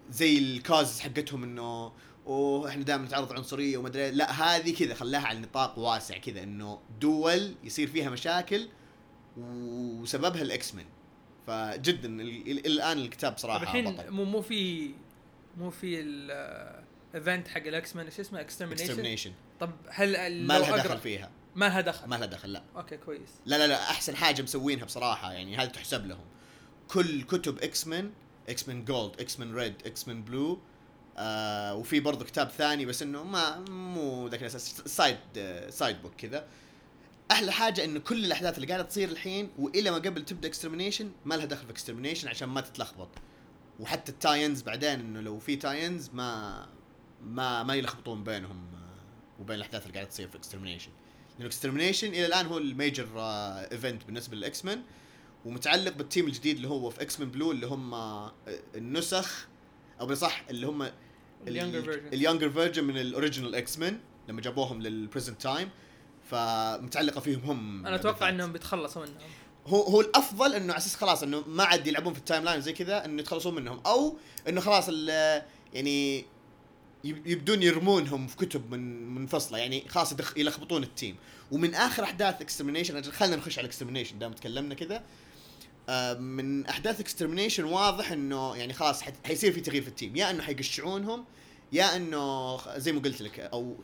زي 0.10 0.38
ال 0.38 0.46
causes 0.46 1.00
حقتهم 1.00 1.43
إنه 1.43 1.91
أوه 2.27 2.69
إحنا 2.69 2.83
دائما 2.83 3.05
نتعرض 3.05 3.33
عنصرية 3.33 3.77
وما 3.77 3.88
أدري. 3.88 4.12
لا 4.12 4.31
هذه 4.31 4.75
كذا 4.75 4.93
خلاها 4.93 5.22
على 5.22 5.39
نطاق 5.39 5.79
واسع 5.79 6.17
كذا 6.17 6.43
إنه 6.43 6.79
دول 7.01 7.55
يصير 7.63 7.88
فيها 7.88 8.10
مشاكل 8.10 8.67
وسببها 9.38 10.41
ال 10.41 10.75
X-Men 10.75 10.86
فجدا 11.48 12.07
ال- 12.22 12.51
ال- 12.51 12.65
الآن 12.65 12.98
الكتاب 12.98 13.38
صراحة 13.38 13.63
الحين 13.63 13.95
بطل. 13.95 14.12
مو 14.12 14.24
مو 14.25 14.41
في 14.41 14.91
مو 15.57 15.69
في 15.69 16.00
ال 16.00 16.24
event 16.24 17.48
حق 17.48 17.62
ال 17.62 17.95
X-Men 17.95 18.05
إيش 18.05 18.19
اسمه؟ 18.19 18.41
Extermination 18.41 19.33
طب 19.60 19.72
هل 19.89 20.43
ما 20.48 20.60
لها 20.60 20.77
دخل 20.77 20.98
فيها. 20.98 21.31
ما 21.55 21.65
لها 21.65 21.81
دخل. 21.81 22.07
ما 22.07 22.15
لها 22.15 22.25
دخل 22.25 22.53
لا. 22.53 22.63
okay 22.75 22.98
كويس. 22.98 23.29
لا 23.45 23.57
لا 23.57 23.67
لا 23.67 23.81
أحسن 23.81 24.15
حاجة 24.15 24.41
مسوينها 24.41 24.86
بصراحة 24.86 25.33
يعني 25.33 25.57
هذه 25.57 25.67
تحسب 25.67 26.05
لهم. 26.05 26.25
كل 26.88 27.24
كتب 27.24 27.60
إكس 27.60 27.88
مان 27.88 28.12
إكس 28.50 28.67
مان 28.67 28.86
جولد 28.86 29.22
إكس 29.22 29.39
مان 29.39 29.55
ريد 29.55 29.74
إكس 29.86 30.07
مان 30.07 30.24
بلو 30.24 30.60
آه 31.17 31.75
وفي 31.75 32.00
برضه 32.00 32.25
كتاب 32.25 32.50
ثاني 32.50 32.86
بس 32.86 33.01
إنه 33.01 33.24
ما 33.24 33.60
مو 33.69 34.27
ذاك 34.27 34.41
الأساس 34.41 34.81
side 34.86 35.17
آه 35.38 35.69
side 35.69 36.01
book 36.01 36.13
كذا. 36.15 36.48
أحلى 37.31 37.51
حاجة 37.51 37.83
إنه 37.83 38.00
كل 38.00 38.25
الأحداث 38.25 38.55
اللي 38.55 38.67
قاعدة 38.67 38.83
تصير 38.83 39.10
الحين 39.10 39.50
وإلى 39.60 39.91
ما 39.91 39.98
قبل 39.98 40.25
تبدأ 40.25 40.48
Extermination 40.48 41.12
ما 41.25 41.36
لها 41.36 41.45
دخل 41.45 41.65
في 41.65 41.72
Extermination 41.72 42.27
عشان 42.27 42.50
ما 42.50 42.62
تتلخبط. 42.62 43.10
وحتى 43.83 44.11
ال 44.12 44.18
tie-ins 44.18 44.62
بعدين 44.61 44.99
إنه 44.99 45.21
لو 45.21 45.39
في 45.39 45.55
tie-ins 45.55 46.10
ما 46.13 46.65
ما 47.23 47.63
ما 47.63 47.75
يلخبطون 47.75 48.23
بينهم 48.23 48.67
آه، 48.75 49.41
وبين 49.41 49.55
الأحداث 49.55 49.81
اللي 49.83 49.93
قاعدة 49.93 50.09
تصير 50.09 50.27
في 50.27 50.37
Extermination 50.38 50.91
لأنه 51.35 51.47
Extermination 51.48 52.07
إلى 52.07 52.25
الآن 52.25 52.45
هو 52.45 52.57
ال 52.57 52.66
major 52.66 53.07
event 53.17 54.03
بالنسبة 54.03 54.35
لل 54.36 54.65
X-Men 54.65 54.81
ومتعلق 55.45 55.93
بال 55.93 56.05
team 56.05 56.27
الجديد 56.27 56.55
اللي 56.55 56.67
هو 56.67 56.89
في 56.89 57.01
X-Men 57.01 57.31
Blue 57.31 57.51
اللي 57.51 57.67
هم 57.67 57.93
آه، 57.93 58.31
النسخ 58.75 59.47
أو 60.01 60.05
بصح 60.05 60.43
اللي 60.49 60.67
هم 60.67 60.89
ال 62.13 62.18
younger 62.18 62.50
version 62.50 62.83
من 62.83 62.97
ال 62.98 63.55
original 63.55 63.79
X-Men 63.79 64.00
لما 64.27 64.41
جابوهم 64.41 64.81
لل 64.81 64.95
present 64.95 65.41
time 65.41 65.69
فمتعلقة 66.23 67.21
فيهم 67.21 67.39
هم 67.39 67.87
أنا 67.87 67.95
أتوقع. 67.95 68.29
إنهم 68.29 68.53
بيتخلصوا 68.53 69.05
منهم. 69.05 69.17
هو 69.67 69.82
هو 69.82 70.01
الأفضل 70.01 70.53
إنه 70.53 70.74
على 70.74 70.77
أساس 70.77 70.96
خلاص 70.96 71.24
إنه 71.24 71.43
ما 71.48 71.63
عاد 71.63 71.88
يلعبون 71.88 72.13
في 72.13 72.20
ال 72.19 72.43
timeline 72.43 72.62
زي 72.62 72.74
كذا 72.74 73.05
إنه 73.05 73.22
يتخلصون 73.22 73.55
منهم. 73.55 73.82
أو 73.86 74.17
إنه 74.48 74.62
خلاص 74.62 74.89
يعني 75.74 76.25
يب- 77.03 77.27
يبدون 77.27 77.63
يرمونهم 77.63 78.27
في 78.27 78.36
كتب 78.38 78.72
من 78.72 79.10
منفصله 79.15 79.58
يعني 79.58 79.84
خلاص 79.89 80.13
يلخبطون 80.38 80.84
ال 80.83 80.89
team. 80.89 81.15
ومن 81.51 81.74
آخر 81.75 82.03
أحداث 82.03 82.41
Extermination 82.41 83.01
خلينا 83.12 83.36
نخش 83.36 83.60
على 83.60 83.67
Extermination 83.67 84.19
دام 84.20 84.34
تكلمنا 84.34 84.75
كذا. 84.75 85.03
آه، 85.89 86.13
من 86.13 86.65
أحداث 86.65 87.00
Extermination 87.00 87.63
واضح 87.63 88.12
إنه 88.12 88.55
يعني 88.55 88.74
خلاص 88.74 89.01
حيصير 89.25 89.51
في 89.53 89.62
تغيير 89.62 89.82
في 89.82 89.88
ال 89.88 89.92
team. 89.92 90.15
يا 90.15 90.29
إنه 90.29 90.43
حيقشعونهم 90.43 91.25
يا 91.72 91.96
إنه 91.96 92.58
زي 92.77 92.91
ما 92.91 93.00
قلت 93.01 93.22
لك 93.22 93.39
أو 93.39 93.75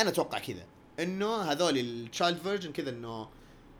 أنا 0.00 0.08
أتوقع 0.08 0.38
كذا. 0.38 0.64
إنه 1.00 1.36
هذول 1.36 1.78
ال 1.78 1.88
child 1.88 2.38
version 2.42 2.72
كذا 2.72 2.90
إنه 2.90 3.28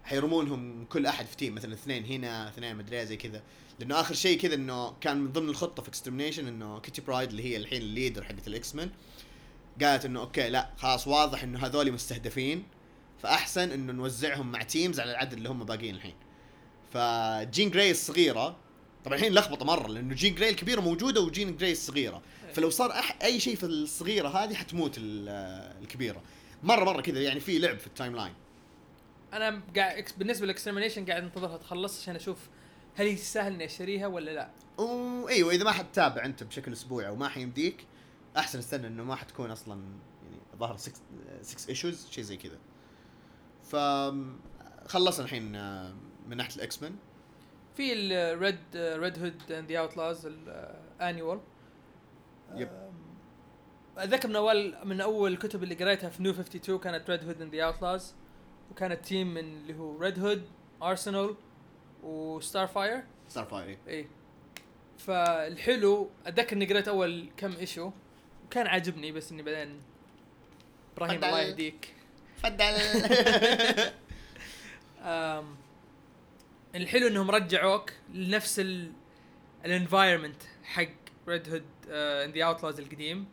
حيرمونهم 0.09 0.85
كل 0.85 1.07
أحد 1.07 1.27
في 1.27 1.37
team 1.37 1.55
مثلا 1.55 1.75
اثنين 1.75 2.05
هنا 2.05 2.49
اثنين 2.49 2.77
مدري 2.77 3.07
زي 3.07 3.17
كذا. 3.17 3.43
لأنه 3.79 4.01
آخر 4.01 4.15
شيء 4.15 4.39
كذا 4.41 4.55
إنه 4.55 4.91
كان 5.01 5.17
من 5.17 5.33
ضمن 5.33 5.49
الخطة 5.49 5.83
في 5.83 5.89
Extermination 5.89 6.47
إنه 6.47 6.81
Kitty 6.81 7.01
Pryde 7.01 7.29
اللي 7.29 7.45
هي 7.45 7.57
الحين 7.57 7.83
ال 7.83 7.89
leader 7.89 8.25
حقت 8.25 8.49
ال 8.49 8.75
X-Men 8.75 8.91
قالت 9.83 10.05
إنه 10.05 10.21
okay 10.21 10.49
لا 10.51 10.71
خلاص 10.77 11.09
واضح 11.09 11.43
إنه 11.43 11.67
هذول 11.67 11.93
مستهدفين. 11.93 12.63
فأحسن 13.23 13.71
إنه 13.71 13.93
نوزعهم 13.93 14.53
مع 14.53 14.63
teams 14.63 15.01
على 15.01 15.11
العدد 15.11 15.33
اللي 15.33 15.49
هم 15.49 15.65
باقيين 15.65 15.95
الحين. 15.95 16.15
ف 16.93 17.09
Jean 17.09 17.71
Grey 17.71 17.91
الصغيرة 17.91 18.57
طبعا 19.05 19.17
الحين 19.17 19.35
لخبطة 19.35 19.65
مرة 19.65 19.89
لأنه 19.89 20.15
Jean 20.15 20.35
Grey 20.35 20.51
الكبيرة 20.51 20.81
موجودة 20.81 21.21
و 21.21 21.28
Jean 21.28 21.57
Grey 21.57 21.73
الصغيرة. 21.73 22.23
فلو 22.55 22.71
صار 22.71 22.91
أح 22.93 23.19
أي 23.23 23.41
شيء 23.41 23.57
في 23.57 23.67
الصغيرة 23.67 24.29
هذه 24.29 24.55
حتموت 24.55 24.95
ال- 24.99 25.29
الكبيرة. 25.83 26.23
مرة 26.63 26.85
مرة 26.85 27.01
كذا 27.01 27.23
يعني 27.23 27.41
في 27.41 27.59
لعب 27.59 27.79
في 27.79 27.87
ال 27.87 28.17
timeline. 28.17 28.33
أنا 29.33 29.63
قاعد 29.77 30.05
بالنسبة 30.19 30.45
لل 30.45 30.53
Extermination 30.53 31.07
قاعد 31.07 31.23
انتظرها 31.23 31.57
تخلص 31.57 32.01
عشان 32.01 32.17
أشوف 32.17 32.49
هل 32.97 33.07
يستاهل 33.07 33.53
إني 33.53 33.65
أشتريها 33.65 34.07
ولا 34.07 34.31
لا. 34.31 34.51
وايوه 34.79 35.53
إذا 35.53 35.65
ما 35.65 35.73
حتتابع 35.73 36.25
أنت 36.25 36.43
بشكل 36.43 36.73
أسبوعي 36.73 37.09
وما 37.09 37.29
حيمديك 37.29 37.87
أحسن 38.37 38.59
استنى 38.59 38.87
إنه 38.87 39.05
ما 39.05 39.15
حتكون 39.15 39.51
أصلا 39.51 39.83
يعني 40.23 40.37
ظهر 40.59 40.77
6 40.77 41.01
6 41.43 41.71
issues 41.71 42.09
شيء 42.11 42.25
زي 42.25 42.37
كذا. 42.37 42.59
ف 43.65 43.77
خلصنا 44.89 45.25
الحين 45.25 45.57
آه، 45.57 45.95
من 46.29 46.37
ناحية 46.37 46.57
ال 46.57 46.83
X-Men 46.83 46.97
في 47.77 47.93
ال 47.93 48.09
Red 48.09 48.59
Red 48.75 49.19
Hood 49.19 49.53
and 49.53 49.73
the 49.73 49.79
Outlaws 49.79 50.27
ال 50.27 50.43
annual 50.43 51.41
yep. 52.55 52.71
أتذكر 53.99 54.29
من 54.29 54.37
أول 54.37 54.75
من 54.85 55.01
أول 55.01 55.33
الكتب 55.33 55.63
اللي 55.63 55.75
قريتها 55.75 56.11
في 56.11 56.23
New 56.23 56.33
52 56.33 56.79
كانت 56.79 57.11
Red 57.11 57.25
Hood 57.25 57.43
and 57.43 57.55
the 57.55 57.65
Outlaws 57.65 58.15
وكانت 58.71 59.05
team 59.05 59.35
من 59.35 59.39
اللي 59.39 59.75
هو 59.75 59.99
Red 59.99 60.19
Hood 60.19 60.49
Arsenal 60.83 61.28
و 61.28 61.35
Starfire 62.03 63.03
Starfire 63.29 63.79
إيه. 63.89 64.07
فالحلو 64.99 66.11
أتذكر 66.27 66.57
إني 66.57 66.67
قريت 66.67 66.89
أول 66.89 67.29
كم 67.37 67.57
issue 67.57 67.91
وكان 68.47 68.67
عاجبني 68.67 69.13
بس 69.13 69.33
إني 69.33 69.43
بعدين 69.43 69.81
إبراهيم. 70.97 71.25
الله 71.25 71.41
يهديك. 71.41 71.95
تفضل 72.37 72.65
أم 75.03 75.57
الحلو 76.75 77.07
إنهم 77.07 77.31
رجعوك 77.31 77.93
لنفس 78.15 78.63
ال 79.65 79.71
environment 79.71 80.43
حق 80.65 80.89
Red 81.29 81.49
Hood 81.49 81.65
and 81.91 82.31
the 82.31 82.45
Outlaws 82.45 82.81
القديم. 82.81 83.27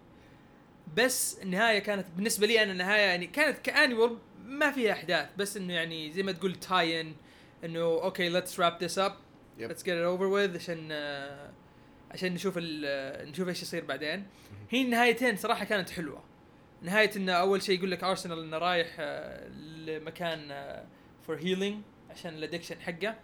بس 0.97 1.39
النهاية 1.39 1.79
كانت 1.79 2.07
بالنسبة 2.15 2.47
لي 2.47 2.63
أنا 2.63 2.71
النهاية 2.71 3.01
يعني 3.01 3.27
كانت 3.27 3.57
ك 3.57 3.66
annual 3.66 4.17
ما 4.45 4.71
فيها 4.71 4.91
أحداث 4.91 5.29
بس 5.37 5.57
إنه 5.57 5.73
يعني 5.73 6.11
زي 6.11 6.23
ما 6.23 6.31
تقول 6.31 6.55
tie-in 6.55 7.15
إنه 7.63 7.79
okay 7.79 8.29
let's 8.29 8.59
wrap 8.59 8.83
this 8.83 8.99
up. 8.99 9.15
let's 9.57 9.83
get 9.83 9.95
over 9.97 10.23
with 10.23 10.55
عشان 10.55 10.87
آه، 10.91 11.51
عشان 12.11 12.33
نشوف 12.33 12.53
نشوف 12.57 13.47
إيش 13.47 13.61
يصير 13.61 13.85
بعدين. 13.85 14.27
هي 14.69 14.81
النهايتين 14.81 15.37
صراحة 15.37 15.65
كانت 15.65 15.89
حلوة. 15.89 16.23
نهاية 16.81 17.11
انه 17.15 17.31
أول 17.31 17.61
شيء 17.61 17.77
يقول 17.77 17.91
لك 17.91 18.03
ارسنال 18.03 18.39
إنه 18.39 18.57
رايح 18.57 18.95
آه، 18.99 19.47
لمكان 19.85 20.65
for 21.27 21.35
healing 21.35 21.81
عشان 22.09 22.33
ال 22.33 22.38
addiction 22.38 22.81
حقه. 22.81 23.15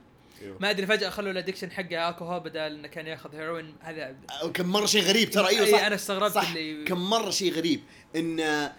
ما 0.59 0.69
أدري 0.69 0.85
فجأة 0.85 1.09
خلوا 1.09 1.31
ال 1.31 1.35
addiction 1.35 1.71
حقه 1.71 2.09
الكوهول 2.09 2.39
بدل 2.39 2.59
إنه 2.59 2.87
كان 2.87 3.07
ياخذ 3.07 3.35
هيروين 3.35 3.75
هذا 3.79 4.15
كم 4.53 4.65
مرة 4.65 4.85
شيء 4.85 5.01
غريب 5.01 5.29
ترى 5.29 5.47
أيوه 5.47 5.65
أي 5.65 5.71
صح. 5.71 5.79
أنا 5.79 5.95
استغربت 5.95 6.31
صح. 6.31 6.47
اللي 6.47 6.83
كم 6.83 7.09
مرة 7.09 7.29
شيء 7.29 7.53
غريب 7.53 7.81
إن 8.15 8.69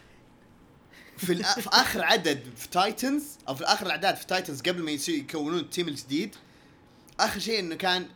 في, 1.16 1.32
الأ... 1.32 1.60
في 1.60 1.68
آخر 1.72 2.04
عدد 2.04 2.40
في 2.56 2.68
Titans 2.68 3.24
أو 3.48 3.54
في 3.54 3.64
آخر 3.64 3.86
الأعداد 3.86 4.16
في 4.16 4.26
Titans 4.26 4.60
قبل 4.62 4.82
ما 4.82 4.90
يصير 4.90 5.14
يكونون 5.14 5.58
ال 5.58 5.64
team 5.64 5.88
الجديد 5.88 6.36
آخر 7.20 7.40
شيء 7.40 7.60
إنه 7.60 7.74
كان 7.74 8.06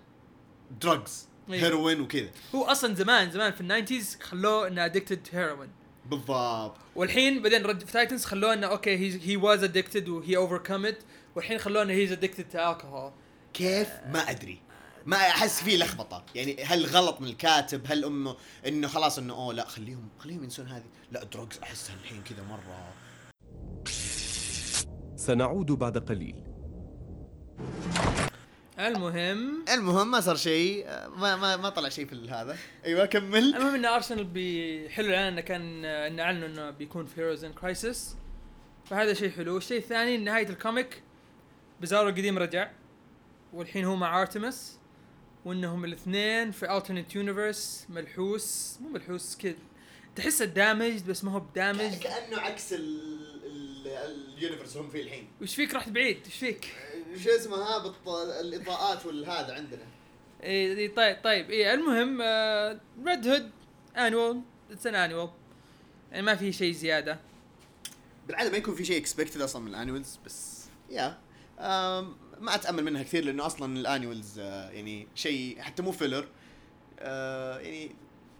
drugs 0.80 1.26
أيوة. 1.50 1.64
هيروين 1.66 2.00
وكذا. 2.00 2.30
هو 2.54 2.64
أصلا 2.64 2.94
زمان 2.94 3.30
زمان 3.30 3.52
في 3.52 3.60
ال 3.60 3.67
nineties 3.67 4.18
خلوه 4.22 4.68
إنه 4.68 4.84
addicted 4.84 5.28
heroin 5.32 5.70
بالضبط. 6.06 6.76
والحين 6.96 7.42
بعدين 7.42 7.62
رد 7.62 7.84
في 7.84 7.92
Titans 7.92 8.24
خلوه 8.24 8.52
إنه 8.52 8.66
okay 8.66 8.96
he 8.96 9.20
he 9.28 9.36
was 9.36 9.64
addicted 9.64 10.08
و 10.08 10.36
he 10.36 10.46
overcome 10.46 10.86
it 10.86 10.98
والحين 11.34 11.58
خلوه 11.58 11.82
إنه 11.82 11.92
he's 11.92 12.12
addicted 12.12 12.48
to 12.48 12.72
alcohol 12.72 13.12
كيف؟ 13.54 13.88
ما 14.12 14.30
أدري. 14.30 14.60
ما 15.06 15.16
أحس 15.16 15.62
فيه 15.62 15.76
لخبطة. 15.76 16.24
يعني 16.34 16.64
هل 16.64 16.86
غلط 16.86 17.20
من 17.20 17.28
الكاتب؟ 17.28 17.80
هل 17.86 18.04
أمه؟ 18.04 18.36
إنه 18.66 18.88
خلاص 18.88 19.18
إنه 19.18 19.34
oh 19.34 19.54
لا 19.54 19.64
خليهم 19.64 20.08
خليهم 20.18 20.44
ينسون 20.44 20.66
هذه. 20.66 20.84
لا 21.12 21.24
drugs 21.24 21.58
أحسها 21.58 21.94
الحين 21.94 22.22
كذا 22.22 22.42
مرة. 22.42 22.94
سنعود 25.16 25.66
بعد 25.66 25.98
قليل. 25.98 26.36
المهم. 28.78 29.64
المهم 29.68 30.10
ما 30.10 30.20
صار 30.20 30.36
شيء. 30.36 30.86
ما 31.16 31.36
ما 31.36 31.56
ما 31.56 31.68
طلع 31.68 31.88
شيء 31.88 32.06
في 32.06 32.30
هذا. 32.30 32.56
أيوه 32.84 33.06
كمل. 33.06 33.54
المهم 33.54 33.74
إن 33.74 33.84
ارسنال 33.84 34.24
بي 34.24 34.88
حلو 34.90 35.08
الآن 35.08 35.32
إنه 35.32 35.40
كان 35.40 35.84
إنه 35.84 36.22
أعلنوا 36.22 36.48
إنه 36.48 36.70
بيكون 36.70 37.06
في 37.06 37.20
Heroes 37.20 37.44
in 37.44 37.52
Crisis 37.52 38.16
فهذا 38.84 39.14
شيء 39.14 39.30
حلو. 39.30 39.56
الشيء 39.56 39.78
الثاني 39.78 40.16
نهاية 40.16 40.48
ال 40.48 40.57
comic 40.57 41.02
Bizarro 41.80 42.08
القديم 42.08 42.38
رجع 42.38 42.70
والحين 43.52 43.84
هو 43.84 43.96
مع 43.96 44.20
Artemis 44.20 44.78
وإنهم 45.46 45.84
الاثنين 45.84 46.50
في 46.50 46.66
alternate 46.66 47.16
universe 47.16 47.86
ملحوس 47.88 48.76
مو 48.80 48.88
ملحوس 48.88 49.36
كذا 49.36 49.54
تحسه 50.16 50.44
damaged 50.44 51.06
بس 51.10 51.24
ما 51.24 51.32
هو 51.32 51.40
ب 51.40 51.47
damaged 51.47 51.94
كأنه 51.94 52.38
عكس 52.40 52.74
ال 54.36 54.41
universe 54.41 54.76
هم 54.76 54.90
فيه 54.90 55.02
الحين. 55.02 55.28
وش 55.42 55.54
فيك؟ 55.54 55.74
رحت 55.74 55.88
بعيد 55.88 56.18
وش 56.26 56.34
فيك؟ 56.34 56.74
شو 57.24 57.30
اسمها 57.30 57.78
بالط... 57.78 58.08
الإضاءات 58.08 59.06
والهذا 59.06 59.54
عندنا. 59.54 59.82
إي 60.42 60.78
إي 60.78 60.88
طيب 60.88 61.16
طيب 61.24 61.50
إي 61.50 61.74
المهم 61.74 62.20
Red 63.06 63.26
Hood 63.28 63.50
annual 63.96 64.40
it's 64.70 64.86
an 64.86 64.94
annual 64.94 65.30
يعني 66.12 66.22
ما 66.22 66.34
في 66.36 66.52
شيء 66.52 66.72
زيادة. 66.72 67.18
بالعادة 68.26 68.50
ما 68.50 68.56
يكون 68.56 68.74
في 68.74 68.84
شيء 68.84 68.96
expected 69.00 69.40
أصلا 69.40 69.62
من 69.62 69.68
ال 69.68 69.75
annuals 69.75 70.18
بس 70.26 70.64
يا 70.90 71.18
آم، 71.58 72.16
ما 72.40 72.54
أتأمل 72.54 72.84
منها 72.84 73.02
كثير 73.02 73.24
لأنه 73.24 73.46
أصلا 73.46 73.78
ال 73.78 73.86
annuals 73.86 74.38
آه، 74.38 74.70
يعني 74.70 75.08
شيء 75.14 75.60
حتى 75.60 75.82
مو 75.82 75.92
filler 75.92 76.28
آه، 76.98 77.58
يعني 77.58 77.90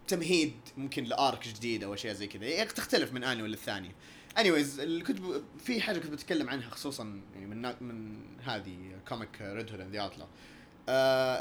تمهيد 0.08 0.54
ممكن 0.76 1.04
ل 1.04 1.15
arc 1.15 1.48
جديد 1.48 1.84
أو 1.84 1.94
أشياء 1.94 2.14
زي 2.14 2.26
كذا. 2.26 2.44
يعني 2.44 2.70
تختلف 2.70 3.12
من 3.12 3.24
annual 3.24 3.50
للثاني 3.50 3.92
Anyways 4.38 4.80
كنت 4.80 5.18
في 5.58 5.80
حاجة 5.80 5.98
كنت 5.98 6.12
بتكلم 6.12 6.48
عنها 6.50 6.70
خصوصا 6.70 7.20
يعني 7.34 7.46
من 7.46 7.74
من 7.80 8.22
هذه 8.44 8.76
comic 9.08 9.40
Red 9.40 9.70
Hood 9.70 9.80
and 9.80 9.92
the 9.92 10.00
Outlaws 10.00 10.26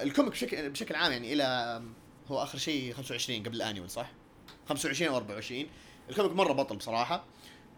ال 0.04 0.08
comic 0.08 0.32
بشكل 0.32 0.70
بشكل 0.70 0.96
عام 0.96 1.12
يعني 1.12 1.34
إلى 1.34 1.82
هو 2.28 2.44
آخر 2.44 2.58
شيء 2.58 2.94
25 2.94 3.44
قبل 3.44 3.56
ال 3.56 3.61
annual 3.61 3.90
صح؟ 3.90 4.12
25 4.70 5.12
أو 5.12 5.18
24 5.18 5.66
ال 6.10 6.13
comic 6.13 6.32
مرة 6.32 6.54
بطل 6.54 6.76
بصراحة. 6.76 7.26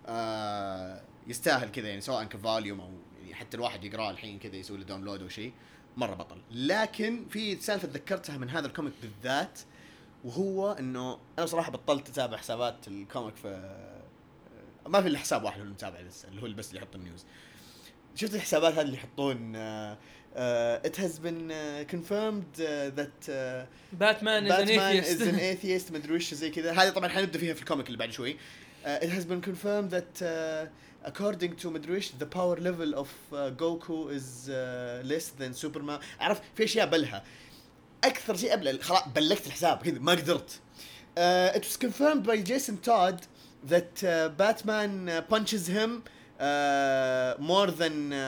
آه 0.07 1.01
يستاهل 1.27 1.71
كذا 1.71 1.87
يعني 1.87 2.01
سواء 2.01 2.23
ك 2.23 2.31
volume 2.31 2.81
أو 2.81 2.91
حتى 3.37 3.57
الواحد 3.57 3.83
يقراه 3.83 4.11
الحين 4.11 4.39
كذا 4.39 4.55
يسوي 4.55 4.77
له 4.77 4.83
download 4.83 5.21
أو 5.21 5.29
شيء 5.29 5.53
مرة 5.97 6.15
بطل. 6.15 6.37
لكن 6.51 7.25
في 7.29 7.59
سالفة 7.59 7.87
تذكرتها 7.87 8.37
من 8.37 8.49
هذا 8.49 8.67
ال 8.67 8.71
comic 8.71 8.93
بالذات 9.01 9.59
وهو 10.23 10.71
إنه 10.71 11.19
أنا 11.37 11.45
صراحة 11.45 11.71
بطلت 11.71 12.09
أتابع 12.09 12.37
حسابات 12.37 12.87
ال 12.87 12.95
comic 12.95 13.35
في 13.35 13.77
ما 14.87 15.01
في 15.01 15.07
إلا 15.07 15.19
حساب 15.19 15.43
واحد 15.43 15.57
هو 15.57 15.63
اللي 15.63 15.73
متابع 15.73 15.99
لسه 15.99 16.27
اللي 16.27 16.41
هو 16.41 16.47
بس 16.47 16.69
اللي 16.69 16.81
يحط 16.81 16.95
ال 16.95 17.01
news 17.01 17.25
شفت 18.15 18.35
الحسابات 18.35 18.73
هذه 18.73 18.81
اللي 18.81 18.97
يحطون 18.97 19.55
it 20.37 20.95
has 20.95 21.19
been 21.19 21.51
uh, 21.51 21.83
confirmed 21.87 22.59
uh, 22.59 22.91
that 22.99 23.29
uh, 23.29 23.65
Batman 23.93 24.51
is 24.51 24.59
an 24.59 24.65
Batman 24.67 24.97
is 24.97 25.21
an 25.21 25.35
atheist 25.35 25.89
atheist 25.89 25.91
مدري 25.95 26.15
وش 26.15 26.33
زي 26.33 26.49
كذا. 26.49 26.71
هذه 26.71 26.89
طبعا 26.89 27.07
حنبدأ 27.07 27.39
فيها 27.39 27.53
في 27.53 27.61
ال 27.61 27.65
comic 27.65 27.87
اللي 27.87 27.97
بعد 27.97 28.11
شوي. 28.11 28.37
it 28.85 29.09
has 29.09 29.25
been 29.25 29.41
confirmed 29.41 29.91
that 29.91 30.21
uh, 30.21 30.25
according 31.07 31.63
to 31.63 31.65
مدري 31.65 31.97
وش 31.97 32.11
the 32.19 32.25
power 32.25 32.57
level 32.59 32.93
of 32.95 33.09
uh, 33.31 33.49
Goku 33.61 34.11
is 34.11 34.49
uh, 34.49 35.01
less 35.05 35.29
than 35.39 35.53
Superman 35.53 35.99
عرف 36.19 36.41
في 36.55 36.63
اشياء 36.63 36.89
بلها 36.89 37.23
أكثر 38.03 38.35
شيء 38.35 38.53
ابلع 38.53 38.81
خلاص 38.81 39.03
بلكت 39.15 39.47
الحساب 39.47 39.77
كذا 39.77 39.99
ما 39.99 40.11
قدرت 40.11 40.49
uh, 41.17 41.57
it 41.57 41.63
was 41.65 41.77
confirmed 41.77 42.23
by 42.23 42.37
Jason 42.37 42.77
Todd 42.77 43.27
that 43.63 44.03
uh, 44.03 44.29
Batman 44.29 45.09
uh, 45.09 45.21
punches 45.21 45.67
him 45.67 46.03
uh, 46.39 47.33
more 47.39 47.67
than 47.67 48.13
uh, 48.13 48.19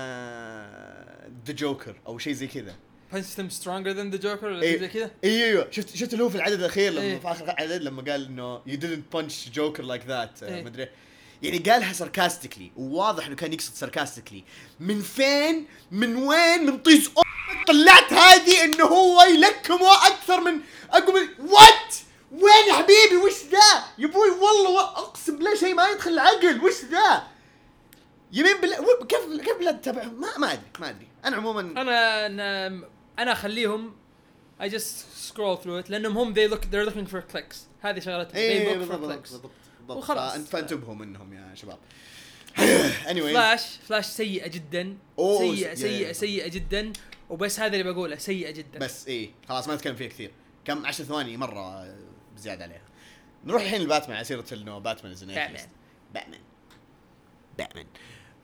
the 1.45 1.53
Joker 1.53 1.95
أو 2.07 2.17
شيء 2.17 2.33
زي 2.33 2.47
كذا 2.47 2.75
punch 3.11 3.35
them 3.35 3.49
stronger 3.49 3.93
than 3.93 4.09
the 4.11 4.21
Joker 4.21 4.43
ولا 4.43 4.61
إيه. 4.61 4.71
شيء 4.71 4.79
زي 4.79 4.87
كذا 4.87 5.11
أيوه 5.23 5.47
أيوه 5.47 5.67
شفت 5.71 5.95
شفت 5.95 6.13
اللي 6.13 6.23
هو 6.23 6.29
في 6.29 6.35
العدد 6.35 6.59
الاخير 6.59 6.91
لما 6.91 7.01
إيه. 7.01 7.19
في 7.19 7.31
اخر 7.31 7.49
عدد 7.49 7.81
لما 7.81 8.01
قال 8.11 8.25
انه 8.25 8.59
you 8.59 8.77
didn't 8.77 9.15
punch 9.17 9.51
Joker 9.55 9.83
like 9.83 10.07
that 10.07 10.43
إيه. 10.43 10.59
آه، 10.59 10.63
مدري 10.63 10.89
يعني 11.43 11.57
قالها 11.57 11.93
ساركاستيكلي 11.93 12.71
وواضح 12.77 13.25
إنه 13.25 13.35
كان 13.35 13.53
يقصد 13.53 13.73
ساركاستيكلي 13.73 14.43
من 14.79 15.01
فين؟ 15.01 15.67
من 15.91 16.15
وين؟ 16.15 16.65
من 16.65 16.77
طيز 16.77 17.11
طلعت 17.67 18.13
هذه 18.13 18.63
إنه 18.63 18.85
هو 18.85 19.21
يلكمه 19.21 20.07
أكثر 20.07 20.41
من 20.41 20.59
اقوم 20.91 21.15
وات 21.39 21.95
وين 22.31 22.67
يا 22.67 22.73
حبيبي؟ 22.73 23.17
وش 23.25 23.43
ذا؟ 23.51 23.83
يا 23.97 24.05
أبوي 24.07 24.29
والله 24.29 24.81
أقسم 24.81 25.37
بالله 25.37 25.55
شيء 25.55 25.73
ما 25.73 25.87
يدخل 25.87 26.11
العقل 26.11 26.61
وش 26.63 26.85
ذا؟ 26.91 27.27
يمين 28.31 28.57
بالله 28.61 29.05
كيف 29.09 29.19
كيف 29.45 29.57
بالله 29.57 29.71
تتابع 29.71 30.03
ما 30.03 30.37
ما 30.37 30.53
أدري 30.53 30.63
ما 30.79 30.89
أدري. 30.89 31.07
أنا 31.25 31.35
عموما 31.35 31.61
أنا 31.61 32.25
أنا 32.25 32.67
أنا 33.19 33.31
اخليهم 33.31 33.95
I 34.61 34.67
just 34.67 35.29
scroll 35.29 35.57
through 35.63 35.85
it 35.85 35.89
لأنهم 35.89 36.17
هم 36.17 36.33
they 36.33 36.51
look 36.51 36.61
they're 36.61 36.85
looking 36.89 37.07
for 37.07 37.21
clicks. 37.21 37.55
هذه 37.81 37.99
شغلتهم 37.99 38.33
they 38.33 38.69
look 38.69 38.77
بالضبط 38.77 39.01
for 39.01 39.11
clicks. 39.11 39.31
بالضبط. 39.31 39.51
بالضبط. 39.89 40.03
وخلاص. 40.03 40.33
فانت 40.33 40.47
فانتبهوا 40.47 40.95
منهم 40.95 41.33
يا 41.33 41.55
شباب. 41.55 41.77
Anyway. 43.05 43.33
Flash 43.33 43.77
Flash 43.87 44.05
سيئة 44.05 44.47
جدا. 44.47 44.97
oh، 45.19 45.39
سيئة 45.39 45.73
سيئة 45.73 46.11
سيئة 46.11 46.47
جدا. 46.47 46.93
وبس 47.29 47.59
هذا 47.59 47.77
اللي 47.77 47.93
بقوله 47.93 48.15
سيئة 48.15 48.51
جدا. 48.51 48.79
بس 48.79 49.07
إيه 49.07 49.31
خلاص 49.49 49.67
ما 49.67 49.75
نتكلم 49.75 49.95
فيها 49.95 50.07
كثير. 50.07 50.31
كم؟ 50.65 50.85
10 50.85 51.05
ثواني 51.05 51.37
مرة 51.37 51.95
بزياده 52.35 52.63
عليها. 52.63 52.81
نروح 53.45 53.61
الحين 53.61 53.81
لباتمان 53.81 54.15
على 54.15 54.25
سيرة 54.25 54.45
إنه 54.53 54.77
Batman 54.77 55.11
is 55.11 55.23
Batman. 55.23 55.67
Batman. 56.13 56.41
Batman. 57.57 57.85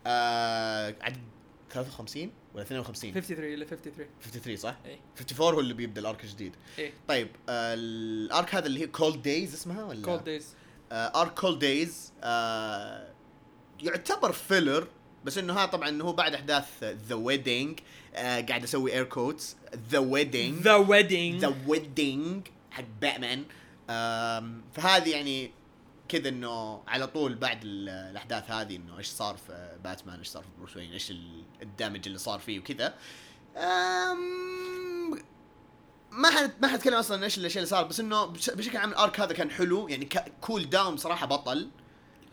آه 0.07 0.95
عدد 1.01 1.21
53 1.69 2.31
ولا 2.53 2.63
52 2.63 3.13
53 3.13 3.53
ولا 3.53 3.65
53 3.65 4.07
53 4.21 4.57
صح؟ 4.57 4.77
إيه. 4.85 4.99
54 5.17 5.53
هو 5.53 5.59
اللي 5.59 5.73
بيبدأ 5.73 6.01
ال 6.01 6.07
arc 6.07 6.23
الجديد. 6.23 6.55
إيه. 6.79 6.93
طيب 7.07 7.27
آه 7.49 7.73
ال 7.73 7.94
arc 7.94 8.55
هذا 8.55 8.65
اللي 8.65 8.79
هي 8.79 8.87
Cold 8.87 9.21
Days 9.21 9.53
اسمها 9.53 9.83
ولا؟ 9.83 10.05
Cold 10.05 10.23
Days 10.23 10.47
arc 10.91 11.33
Cold 11.33 11.59
Days 11.59 12.13
آه، 12.23 13.13
يعتبر 13.79 14.31
filler 14.31 14.87
بس 15.25 15.37
إنه 15.37 15.53
ها 15.53 15.65
طبعا 15.65 16.01
هو 16.01 16.13
بعد 16.13 16.33
أحداث 16.33 16.83
the 16.83 17.15
wedding 17.15 17.79
قاعد 18.15 18.63
أسوي 18.63 18.93
air 18.93 19.03
quotes 19.03 19.55
the 19.91 19.97
wedding 19.99 20.53
the 20.61 20.75
wedding 20.75 21.39
the 21.41 21.55
wedding 21.67 22.47
حق 22.71 22.83
باتمان 23.01 23.43
فهذه 24.73 25.09
يعني 25.11 25.51
كذا 26.09 26.29
إنه 26.29 26.83
على 26.87 27.07
طول 27.07 27.35
بعد 27.35 27.59
ال- 27.63 27.89
الأحداث 27.89 28.51
هذه 28.51 28.75
إنه 28.75 28.97
إيش 28.97 29.07
صار 29.07 29.37
في 29.37 29.77
باتمان 29.83 30.19
إيش 30.19 30.27
صار 30.27 30.43
في 30.43 30.49
Bruce 30.57 30.77
Wayne 30.77 30.91
إيش 30.91 31.11
ال- 31.11 31.43
ال 31.61 31.67
damage 31.67 32.01
اللي 32.07 32.17
صار 32.17 32.39
فيه 32.39 32.59
وكذا. 32.59 32.93
ما 36.15 36.29
حد 36.29 36.51
ما 36.61 36.67
حتكلم 36.67 36.93
أصلا 36.93 37.23
إيش 37.25 37.37
الاشياء 37.37 37.63
اللي 37.63 37.69
صار 37.69 37.83
بس 37.83 37.99
إنه 37.99 38.25
بش- 38.25 38.49
بشكل 38.49 38.77
عام 38.77 38.89
ال 38.89 38.97
arc 38.97 39.19
هذا 39.19 39.33
كان 39.33 39.51
حلو 39.51 39.87
يعني 39.87 40.09
cool 40.41 40.69
down 40.69 40.97
صراحة 40.97 41.25
بطل. 41.27 41.69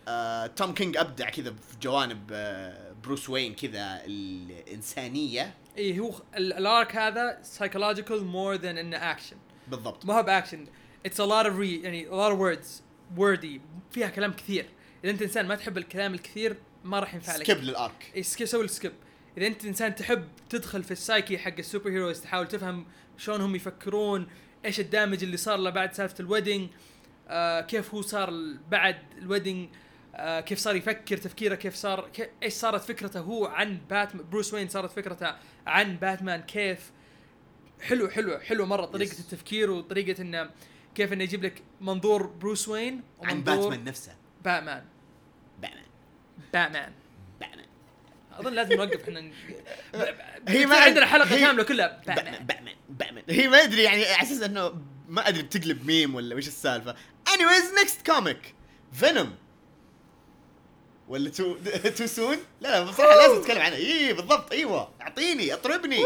آه، 0.09 0.47
Tom 0.47 0.75
King 0.75 0.97
أبدع 0.97 1.31
كذا 1.31 1.51
في 1.51 1.77
جوانب 1.83 2.31
آه، 2.33 2.93
Bruce 3.05 3.31
Wayne 3.31 3.55
كذا 3.55 4.01
الإنسانية. 4.05 5.55
إي 5.79 6.01
هو 6.01 6.15
ال- 6.37 6.53
ال 6.53 6.64
arc 6.64 6.97
هذا 6.97 7.43
psychological 7.59 8.21
more 8.35 8.61
than 8.62 8.65
إنه 8.65 8.97
اكشن 9.11 9.37
بالضبط. 9.69 10.05
ما 10.07 10.19
هو 10.19 10.23
ب 10.23 10.28
action. 10.28 10.67
It's 11.07 11.21
a 11.21 11.25
lot 11.25 11.47
of 11.47 11.59
re 11.59 11.85
يعني 11.85 12.07
a 12.07 12.11
lot 12.12 12.33
of 12.35 12.39
words 12.39 12.69
wordy 13.19 13.61
فيها 13.91 14.09
كلام 14.09 14.33
كثير. 14.33 14.67
إذا 15.05 15.12
أنت 15.12 15.23
إنسان 15.23 15.47
ما 15.47 15.55
تحب 15.55 15.79
الكلام 15.79 16.15
الكثير 16.15 16.57
ما 16.85 17.01
راح 17.01 17.15
ينفع 17.15 17.37
لك. 17.37 17.43
skip 17.43 17.59
لل 17.62 17.79
arc. 17.79 18.12
إيه، 18.15 18.23
skip 18.23 18.47
سوي 18.47 18.65
ال 18.65 18.70
skip 18.70 18.93
إذا 19.39 19.47
أنت 19.47 19.65
إنسان 19.65 19.95
تحب 19.95 20.29
تدخل 20.51 20.85
في 20.85 20.91
السايكي 20.91 21.39
حق 21.39 21.55
ال 21.59 21.91
superheroes 21.91 22.21
تحاول 22.21 22.49
تفهم 22.49 22.87
شلون 23.16 23.40
هم 23.40 23.54
يفكرون 23.57 24.26
إيش 24.64 24.81
ال 24.81 24.87
damage 24.87 25.23
اللي 25.23 25.37
صار 25.37 25.57
له 25.59 25.71
بعد 25.71 25.95
سالفة 25.95 26.14
ال 26.21 26.27
wedding 26.27 26.69
آه 27.28 27.61
كيف 27.61 27.95
هو 27.95 28.02
صار 28.02 28.31
بعد 28.71 28.97
ال 29.19 29.25
wedding 29.25 29.69
آه 30.14 30.40
كيف 30.40 30.59
صار 30.59 30.76
يفكر 30.76 31.16
تفكيره 31.16 31.54
كيف 31.54 31.75
صار 31.75 32.09
كيف 32.09 32.26
إيش 32.42 32.52
صارت 32.52 32.83
فكرته 32.83 33.20
هو 33.20 33.46
عن 33.46 33.79
Batman 33.90 34.25
Bruce 34.31 34.55
Wayne 34.55 34.68
صارت 34.68 34.90
فكرته 34.92 35.35
عن 35.66 35.96
باتمان 35.96 36.40
كيف؟ 36.42 36.90
حلو 37.81 38.09
حلو 38.09 38.38
حلو 38.38 38.66
مرة 38.66 38.85
طريقة 38.87 39.11
Yes. 39.12 39.18
التفكير 39.20 39.70
وطريقة 39.70 40.22
إنه 40.22 40.51
كيف 40.94 41.12
إنه 41.12 41.25
يجيب 41.25 41.44
لك 41.44 41.62
منظور 41.81 42.27
Bruce 42.27 42.68
Wayne 42.68 43.03
عن 43.22 43.37
ومنظور 43.37 43.57
باتمان 43.57 43.85
نفسه. 43.85 44.12
باتمان. 44.44 44.85
باتمان. 45.61 45.85
باتمان. 46.53 46.92
أظن 48.38 48.53
لازم 48.55 48.73
نوقف 48.73 49.03
إحنا 49.03 49.21
هي 50.49 50.66
ما- 50.66 50.77
عندنا 50.77 51.07
حلقه 51.07 51.29
كاملة 51.38 51.62
كلها. 51.62 52.03
باتمان 52.07 52.45
باتمان 52.47 52.47
باتمان 52.47 52.75
باتمان 52.88 53.25
هي 53.40 53.49
ما 53.49 53.62
أدري 53.62 53.83
يعني 53.83 54.05
على 54.05 54.23
أساس 54.23 54.42
إنه 54.42 54.73
ما 55.09 55.29
أدري 55.29 55.42
بتقلب 55.42 55.87
ميم 55.87 56.14
ولا 56.14 56.35
وش 56.37 56.49
السالفة. 56.49 56.95
Anyways 57.29 57.81
next 57.85 58.11
comic. 58.12 58.37
فينوم 58.92 59.35
ولا 61.09 61.31
تو 61.31 61.57
تو 61.99 62.07
سون 62.07 62.37
لا 62.61 62.68
لا 62.68 62.83
بصراحة 62.85 63.16
لازم 63.16 63.40
نتكلم 63.40 63.61
عنها 63.62 63.77
اي 63.77 64.12
بالضبط 64.12 64.53
أيوه. 64.53 64.90
أعطيني 65.01 65.55
اطربني. 65.55 66.03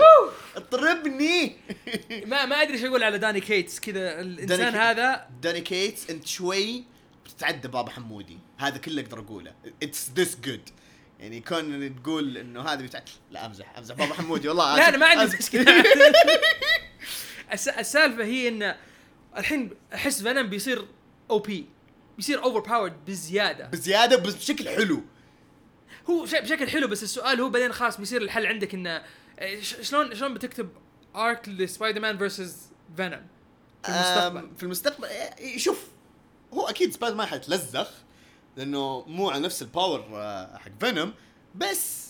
اطربني. 0.57 1.57
ما 2.31 2.45
ما 2.47 2.63
أدري 2.63 2.75
إيش 2.75 2.85
أقول 2.85 3.03
على 3.03 3.19
داني 3.19 3.41
كيتس. 3.41 3.81
كذا 3.81 4.21
الإنسان 4.21 4.71
كي- 4.71 4.77
هذا 4.79 5.27
داني 5.43 5.61
كيتس 5.61 6.11
أنت 6.11 6.27
شوي 6.27 6.85
بتتعدى 7.25 7.69
بابا 7.69 7.91
حمودي. 7.91 8.39
هذا 8.59 8.79
كله 8.79 9.03
أقدر 9.03 9.19
أقوله. 9.21 9.53
it's 9.83 10.11
this 10.17 10.37
good 10.45 10.61
يعني 11.21 11.41
كون 11.41 12.03
تقول 12.03 12.37
إنه 12.39 12.63
هذا 12.63 12.83
بتاع 12.87 13.03
لا 13.31 13.47
أمزح 13.47 13.79
أمزح. 13.79 13.95
بابا 13.95 14.15
حمودي 14.15 14.49
والله 14.49 14.77
لا 14.77 14.89
أنا 14.89 14.97
ما 14.97 15.07
عندي. 15.07 15.37
مشكلة. 15.37 15.65
الس- 17.53 17.69
السالفة 17.69 18.25
هي 18.25 18.49
إن 18.49 18.75
الحين 19.37 19.71
أحس 19.95 20.23
فينوم 20.23 20.47
بيصير 20.47 20.87
أو 21.31 21.39
بي 21.39 21.67
بيصير 22.17 22.43
overpowered 22.43 23.05
بزيادة. 23.07 23.67
بزيادة 23.67 24.17
بس 24.17 24.35
بشكل 24.35 24.69
حلو. 24.69 25.03
هو 26.11 26.23
بشكل 26.23 26.69
حلو 26.71 26.89
بس 26.89 27.03
السؤال 27.03 27.41
هو 27.41 27.49
بعدين 27.51 27.73
خلاص 27.73 27.97
بيصير 28.01 28.23
الحل 28.23 28.47
عندك 28.47 28.75
انه 28.75 29.03
إيه، 29.39 29.61
ش- 29.61 29.77
شلون 29.83 30.15
شلون 30.15 30.35
بتكتب 30.35 30.69
arc 31.17 31.49
ل 31.49 32.01
Spider-Man 32.01 32.19
versus 32.19 32.57
فينوم 32.97 33.27
في 33.83 33.93
المستقبل؟ 33.93 34.49
في 34.57 34.63
المستقبل 34.63 35.05
إيه، 35.39 35.59
شوف 35.59 35.85
هو 36.55 36.69
أكيد 36.69 36.93
سبايدر 36.93 37.17
مان 37.17 37.27
حيتلزخ. 37.27 37.91
لأنه 38.57 39.05
مو 39.07 39.31
على 39.31 39.41
نفس 39.41 39.63
ال 39.63 39.70
power 39.70 40.05
آه، 40.13 40.59
حق 40.59 40.71
فينوم 40.81 41.15
بس 41.55 42.07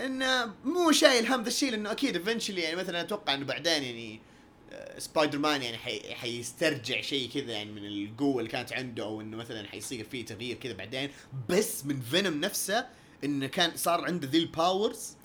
إنه 0.00 0.54
مو 0.64 0.92
شايل 0.92 1.26
هم 1.26 1.42
ذا 1.42 1.48
الشيء 1.48 1.70
لأنه 1.70 1.92
أكيد 1.92 2.16
eventually 2.16 2.60
يعني 2.60 2.76
مثلا 2.76 3.00
أتوقع 3.00 3.34
إنه 3.34 3.44
بعدين 3.44 3.82
يعني 3.82 4.20
آه، 4.72 4.98
سبايدر 4.98 5.38
مان 5.38 5.62
يعني 5.62 5.78
حي 5.78 6.14
حيسترجع 6.14 7.00
شيء 7.00 7.30
كذا 7.34 7.52
يعني 7.52 7.70
من 7.70 7.86
القوة 7.86 8.38
اللي 8.38 8.50
كانت 8.50 8.72
عنده 8.72 9.04
أو 9.04 9.20
إنه 9.20 9.36
مثلا 9.36 9.68
حيصير 9.68 10.06
فيه 10.10 10.24
تغيير 10.24 10.56
كذا 10.56 10.72
بعدين. 10.72 11.10
بس 11.48 11.86
من 11.86 12.00
فينوم 12.00 12.40
نفسه 12.40 12.86
إنه 13.24 13.46
كان 13.46 13.76
صار 13.76 14.04
عنده 14.04 14.28
ذي 14.28 14.38
ال 14.38 14.49
powers 14.49 15.16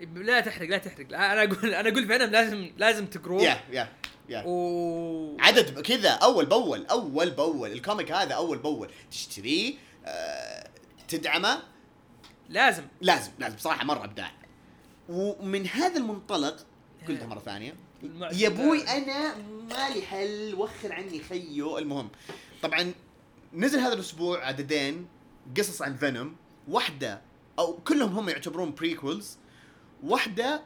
لا 0.00 0.40
تحرق 0.40 0.68
لا 0.68 0.78
تحرق. 0.78 1.06
لا 1.10 1.32
أنا 1.32 1.42
أقول 1.42 1.74
أنا 1.74 1.88
أقول 1.88 2.06
فينوم 2.06 2.30
لازم 2.30 2.70
لازم 2.76 3.06
تقروه. 3.06 3.42
يا 3.42 3.60
يا 3.70 3.88
و 4.36 5.36
عدد 5.40 5.80
كذا 5.80 6.10
أول 6.10 6.46
بأول 6.46 6.86
أول 6.86 7.30
بأول. 7.30 7.72
الكوميك 7.72 8.12
هذا 8.12 8.34
أول 8.34 8.58
بأول. 8.58 8.90
تشتريه 9.10 9.74
آه، 10.06 10.68
تدعمه؟ 11.08 11.62
لازم. 12.48 12.84
لازم 13.00 13.30
لازم. 13.38 13.56
بصراحه 13.56 13.84
مرة 13.84 14.04
إبداع. 14.04 14.30
ومن 15.08 15.66
هذا 15.66 15.96
المنطلق 15.96 16.56
قلتها 17.08 17.26
مرة 17.26 17.40
ثانية. 17.40 17.74
يا 18.32 18.48
أبوي 18.48 18.82
أنا 18.88 19.34
مالي 19.70 20.02
حل 20.02 20.54
وخر 20.54 20.92
عني 20.92 21.20
خيو. 21.22 21.78
المهم 21.78 22.08
طبعا 22.62 22.92
نزل 23.52 23.78
هذا 23.78 23.94
الأسبوع 23.94 24.46
عددين 24.46 25.06
قصص 25.58 25.82
عن 25.82 25.96
فينوم 25.96 26.36
واحدة 26.68 27.20
أو 27.58 27.76
كلهم 27.76 28.18
هم 28.18 28.28
يعتبرون 28.28 28.74
prequels 28.74 29.38
واحدة 30.02 30.62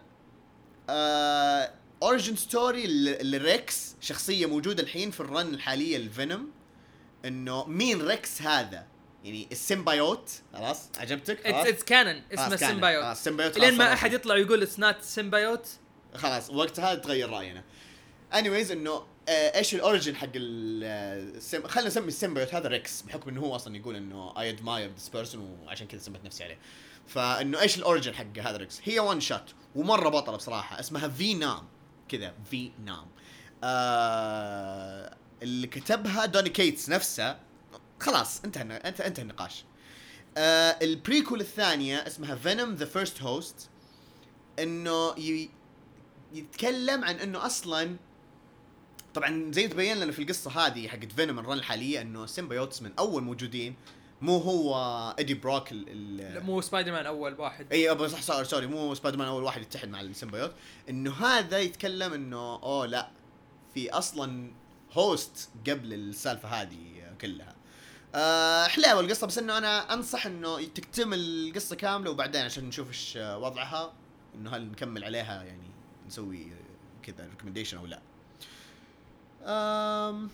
آه 0.91 1.71
origin 2.03 2.37
story 2.37 2.87
ل 3.23 3.41
Rex 3.41 3.95
شخصية 4.01 4.47
موجودة 4.47 4.83
الحين 4.83 5.11
في 5.11 5.21
ال 5.21 5.29
run 5.29 5.55
الحاليه 5.55 5.99
لفينوم 5.99 6.51
إنه 7.25 7.67
مين 7.67 8.03
Rex 8.03 8.43
هذا؟ 8.43 8.87
يعني 9.25 9.49
ال 9.53 9.62
symbiote 9.62 10.31
خلاص 10.53 10.89
عجبتك؟ 10.99 11.49
خلاص؟ 11.51 11.67
it's 11.67 11.85
canon 11.85 12.23
اسمه. 12.33 12.57
symbiote 12.57 13.17
symbiote 13.17 13.59
لين 13.59 13.75
ما 13.75 13.93
أحد 13.93 14.13
يطلع 14.13 14.35
ويقول 14.35 14.63
it's 14.63 14.79
not 14.79 15.03
symbiote 15.03 15.69
خلاص 16.15 16.51
وقتها 16.51 16.95
تغير 16.95 17.31
رأينا. 17.31 17.65
anyways 18.35 18.73
إنه 18.73 19.03
آه، 19.29 19.59
إيش 19.59 19.75
ال 19.75 19.81
origin 19.81 20.17
حق 20.17 20.29
ال 20.35 20.81
آه،. 20.85 21.67
خلينا 21.69 21.89
نسمي 21.89 22.09
ال 22.09 22.14
symbiote 22.14 22.55
هذا 22.55 22.69
Rex 22.69 23.03
بحكم 23.03 23.31
إنه 23.31 23.41
هو 23.41 23.57
أصلا 23.57 23.77
يقول 23.77 23.97
إنه 23.97 24.41
I 24.41 24.51
admire 24.51 24.91
this 24.97 25.09
person 25.09 25.59
وعشان 25.65 25.87
كذا 25.87 26.01
سميت 26.01 26.25
نفسي 26.25 26.45
عليه. 26.45 26.59
فإنه 27.07 27.61
إيش 27.61 27.79
ال 27.79 27.84
origin 27.84 28.15
حق 28.15 28.39
هذا 28.39 28.57
Rex 28.57 28.81
هي 28.85 28.99
one-shot 28.99 29.55
ومرة 29.75 30.09
بطلة 30.09 30.37
بصراحة 30.37 30.81
اسمها 30.81 31.09
في 31.09 31.35
نام 31.35 31.76
كذا 32.09 32.35
في 32.51 32.71
نام 32.85 33.07
آه 33.65 35.17
اللي 35.43 35.67
كتبها 35.67 36.27
دوني 36.27 36.49
كيتس 36.49 36.89
نفسه 36.89 37.39
خلاص 38.01 38.45
انتهى 38.45 38.63
انت 38.63 39.01
انتهى 39.01 39.23
النقاش 39.23 39.65
آه 40.37 40.79
ال 40.83 40.90
prequel 40.90 41.41
الثانية 41.41 42.07
اسمها 42.07 42.35
Venom 42.35 42.75
The 42.75 42.85
First 42.85 43.23
Host 43.23 43.71
إنه. 44.59 45.15
يتكلم 46.33 47.05
عن 47.05 47.15
إنه 47.15 47.47
أصلا 47.47 47.97
طبعا 49.15 49.53
زي 49.53 49.67
ما 49.67 49.73
تبين 49.73 49.97
لنا 49.97 50.13
في 50.13 50.23
القصة 50.23 50.51
هذه 50.51 50.89
حقت 50.89 51.13
فينوم 51.13 51.39
ال 51.39 51.44
run 51.44 51.59
الحالية 51.59 52.01
إنه 52.01 52.25
ال 52.25 52.31
symbiotes 52.31 52.83
من 52.83 52.93
أول 52.99 53.23
موجودين 53.23 53.75
مو 54.21 54.39
هو 54.39 54.75
إيدي 55.19 55.35
بروك 55.35 55.73
ال 55.73 55.89
ال 55.89 56.17
لا، 56.35 56.41
مو 56.41 56.61
سبايدر 56.61 56.93
مان 56.93 57.07
أول 57.07 57.41
واحد. 57.41 57.73
إي 57.73 58.09
صح 58.09 58.23
صح 58.23 58.43
sorry 58.43 58.67
مو 58.67 58.95
سبايدر 58.95 59.19
مان 59.19 59.29
أول 59.29 59.43
واحد 59.43 59.63
يتحد 59.63 59.89
مع 59.89 60.01
ال 60.01 60.06
symbiote. 60.06 60.53
إنه 60.89 61.13
هذا 61.13 61.59
يتكلم 61.59 62.13
إنه 62.13 62.55
أوه 62.63 62.87
لا 62.87 63.11
في 63.75 63.91
أصلا 63.91 64.51
host 64.93 65.51
قبل 65.69 65.95
السالفة 65.95 66.49
هذه 66.49 67.13
كلها. 67.21 67.57
آه 68.15 68.67
حلوة 68.67 69.01
القصة 69.01 69.27
بس 69.27 69.39
إنه 69.39 69.59
أنا 69.59 69.95
أنصح 69.95 70.27
إنه 70.27 70.65
تكتمل 70.65 71.19
القصة 71.19 71.77
كاملة 71.77 72.11
وبعدين 72.11 72.43
عشان 72.43 72.65
نشوف 72.65 72.89
إيش 72.89 73.17
وضعها 73.17 73.93
إنه 74.35 74.57
هل 74.57 74.71
نكمل 74.71 75.05
عليها 75.05 75.43
يعني 75.43 75.71
نسوي 76.07 76.53
كذا 77.03 77.27
recommendation 77.27 77.79
أو 77.79 77.87
لا. 77.87 78.01
آم 79.45 80.31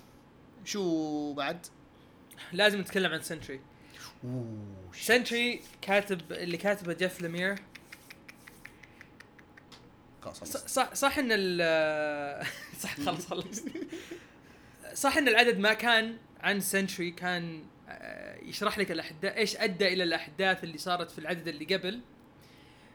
شو 0.64 1.32
بعد؟ 1.32 1.66
لازم 2.52 2.80
نتكلم 2.80 3.12
عن 3.12 3.22
سنتري 3.22 3.60
سنتري 4.94 5.60
كاتب 5.82 6.32
اللي 6.32 6.56
كاتبه 6.56 6.92
جيف 6.92 7.22
لمير. 7.22 7.58
صح 10.66 10.94
صح 10.94 11.18
إن 11.18 11.28
ال 11.30 12.46
صح 12.82 13.00
خلص 13.00 13.26
خلص 13.26 13.62
صح 15.02 15.16
إن 15.16 15.28
العدد 15.28 15.58
ما 15.58 15.72
كان 15.72 16.16
عن 16.40 16.60
سنتري 16.60 17.10
كان 17.10 17.64
آه، 17.88 18.38
يشرح 18.42 18.78
لك 18.78 18.90
الأحداث 18.90 19.36
إيش 19.36 19.56
أدى 19.56 19.92
إلى 19.92 20.02
الأحداث 20.04 20.64
اللي 20.64 20.78
صارت 20.78 21.10
في 21.10 21.18
العدد 21.18 21.48
اللي 21.48 21.64
قبل. 21.76 22.00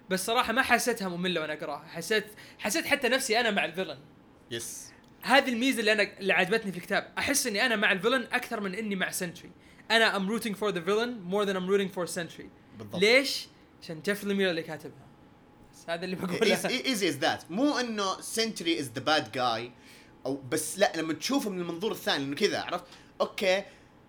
بس 0.09 0.25
صراحة 0.25 0.53
ما 0.53 0.61
حسيتها 0.61 1.09
مملة 1.09 1.41
وأنا 1.41 1.53
أقرأها. 1.53 1.87
حسيت 1.87 2.25
حسيت 2.59 2.85
حتى 2.85 3.09
نفسي 3.09 3.39
أنا 3.39 3.51
مع 3.51 3.65
ال 3.65 3.69
villain. 3.69 3.97
yes 4.51 4.91
هذه 5.21 5.49
الميزة 5.49 5.79
اللي 5.79 5.91
أنا 5.91 6.03
اللي 6.19 6.33
عجبتني 6.33 6.71
في 6.71 6.77
الكتاب. 6.77 7.13
أحس 7.17 7.47
إني 7.47 7.65
أنا 7.65 7.75
مع 7.75 7.91
ال 7.91 7.96
villain 7.96 8.27
أكثر 8.31 8.59
من 8.59 8.75
إني 8.75 8.95
مع 8.95 9.11
سنتري 9.11 9.51
أنا 9.91 10.15
I'm 10.15 10.29
rooting 10.29 10.55
for 10.55 10.69
the 10.69 10.81
villain 10.81 11.19
more 11.19 11.43
than 11.43 11.55
I'm 11.55 11.69
rooting 11.69 11.91
for 11.91 12.05
Sentry 12.05 12.49
بالضبط. 12.77 13.01
ليش؟ 13.01 13.47
عشان 13.81 14.01
جيف 14.01 14.23
ليمير 14.23 14.49
اللي 14.49 14.63
كاتبها. 14.63 15.07
بس 15.73 15.89
هذا 15.89 16.05
اللي 16.05 16.15
بقوله. 16.15 16.69
easy 16.69 17.09
as 17.09 17.17
that 17.17 17.51
مو 17.51 17.77
إنه 17.77 18.21
Sentry 18.21 18.79
is 18.79 18.91
the 18.95 19.01
bad 19.01 19.31
guy 19.31 19.71
أو 20.25 20.41
بس 20.51 20.79
لا 20.79 20.91
لما 20.95 21.13
تشوفه 21.13 21.49
من 21.49 21.61
المنظور 21.61 21.91
الثاني 21.91 22.23
إنه 22.23 22.35
كذا 22.35 22.61
عرفت؟ 22.61 22.85
okay 23.21 23.63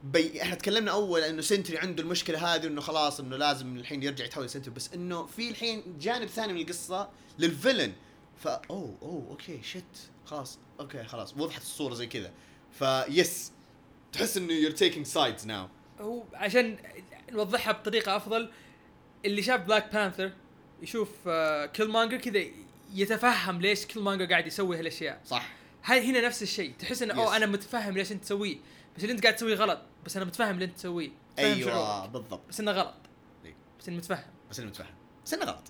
بي 0.05 0.43
إحنا 0.43 0.55
تكلمنا 0.55 0.91
أول 0.91 1.21
إنه 1.21 1.43
سنتري 1.43 1.79
عنده 1.79 2.03
المشكلة 2.03 2.55
هذه 2.55 2.67
إنه 2.67 2.81
خلاص 2.81 3.21
إنه 3.21 3.37
لازم 3.37 3.77
الحين 3.77 4.03
يرجع 4.03 4.25
يتحول 4.25 4.51
سنتري 4.51 4.75
بس 4.75 4.93
إنه 4.95 5.27
في 5.27 5.51
الحين 5.51 5.99
جانب 5.99 6.27
ثاني 6.29 6.53
من 6.53 6.61
القصة 6.61 7.11
لل 7.38 7.51
villain 7.51 7.92
فا 8.37 8.62
أوه 8.71 8.99
أوه 9.03 9.27
okay 9.31 9.62
shit 9.62 9.85
خلاص 10.27 10.59
okay 10.81 11.05
خلاص 11.05 11.35
وضحت 11.37 11.62
الصورة 11.62 11.95
زي 11.95 12.07
كذا. 12.07 12.33
فيس 12.73 13.53
تحس 14.12 14.37
إنه 14.37 14.68
you're 14.68 14.75
taking 14.75 15.09
sides 15.14 15.47
now. 15.47 16.01
هو 16.01 16.25
عشان 16.35 16.79
نوضحها 17.31 17.73
بطريقة 17.73 18.16
أفضل 18.16 18.51
اللي 19.25 19.42
شاف 19.42 19.61
بلاك 19.61 19.92
بانثر 19.92 20.33
يشوف 20.83 21.09
آه 21.27 21.66
كيل 21.66 21.88
مانجر 21.88 22.16
كذا 22.16 22.44
يتفهم 22.94 23.61
ليش 23.61 23.87
كيل 23.87 24.03
مانجر 24.03 24.25
قاعد 24.25 24.47
يسوي 24.47 24.79
هالأشياء. 24.79 25.21
صح. 25.25 25.53
هاي 25.85 26.11
هنا 26.11 26.21
نفس 26.21 26.42
الشيء. 26.42 26.75
تحس 26.79 27.03
إنه 27.03 27.14
أوه. 27.14 27.37
أنا 27.37 27.47
متفهم 27.47 27.94
ليش 27.94 28.12
أنت 28.12 28.25
تسويه. 28.25 28.57
بس 28.97 29.03
اللي 29.03 29.12
أنت 29.12 29.23
قاعد 29.23 29.37
تسويه 29.37 29.55
غلط. 29.55 29.81
بس 30.05 30.16
أنا 30.16 30.25
متفهم 30.25 30.55
اللي 30.55 30.64
أنت 30.64 30.77
تسويه. 30.77 31.11
أيوه 31.38 31.71
شعورك. 31.71 32.11
بالضبط. 32.11 32.40
بس 32.49 32.61
إنه 32.61 32.73
غلط. 32.73 32.94
بس 33.81 33.88
اني 33.88 33.97
متفهم. 33.97 34.25
بس 34.51 34.59
إنه 34.59 34.68
متفهم. 34.68 34.94
بس 35.25 35.35
إنه 35.35 35.44
غلط. 35.44 35.64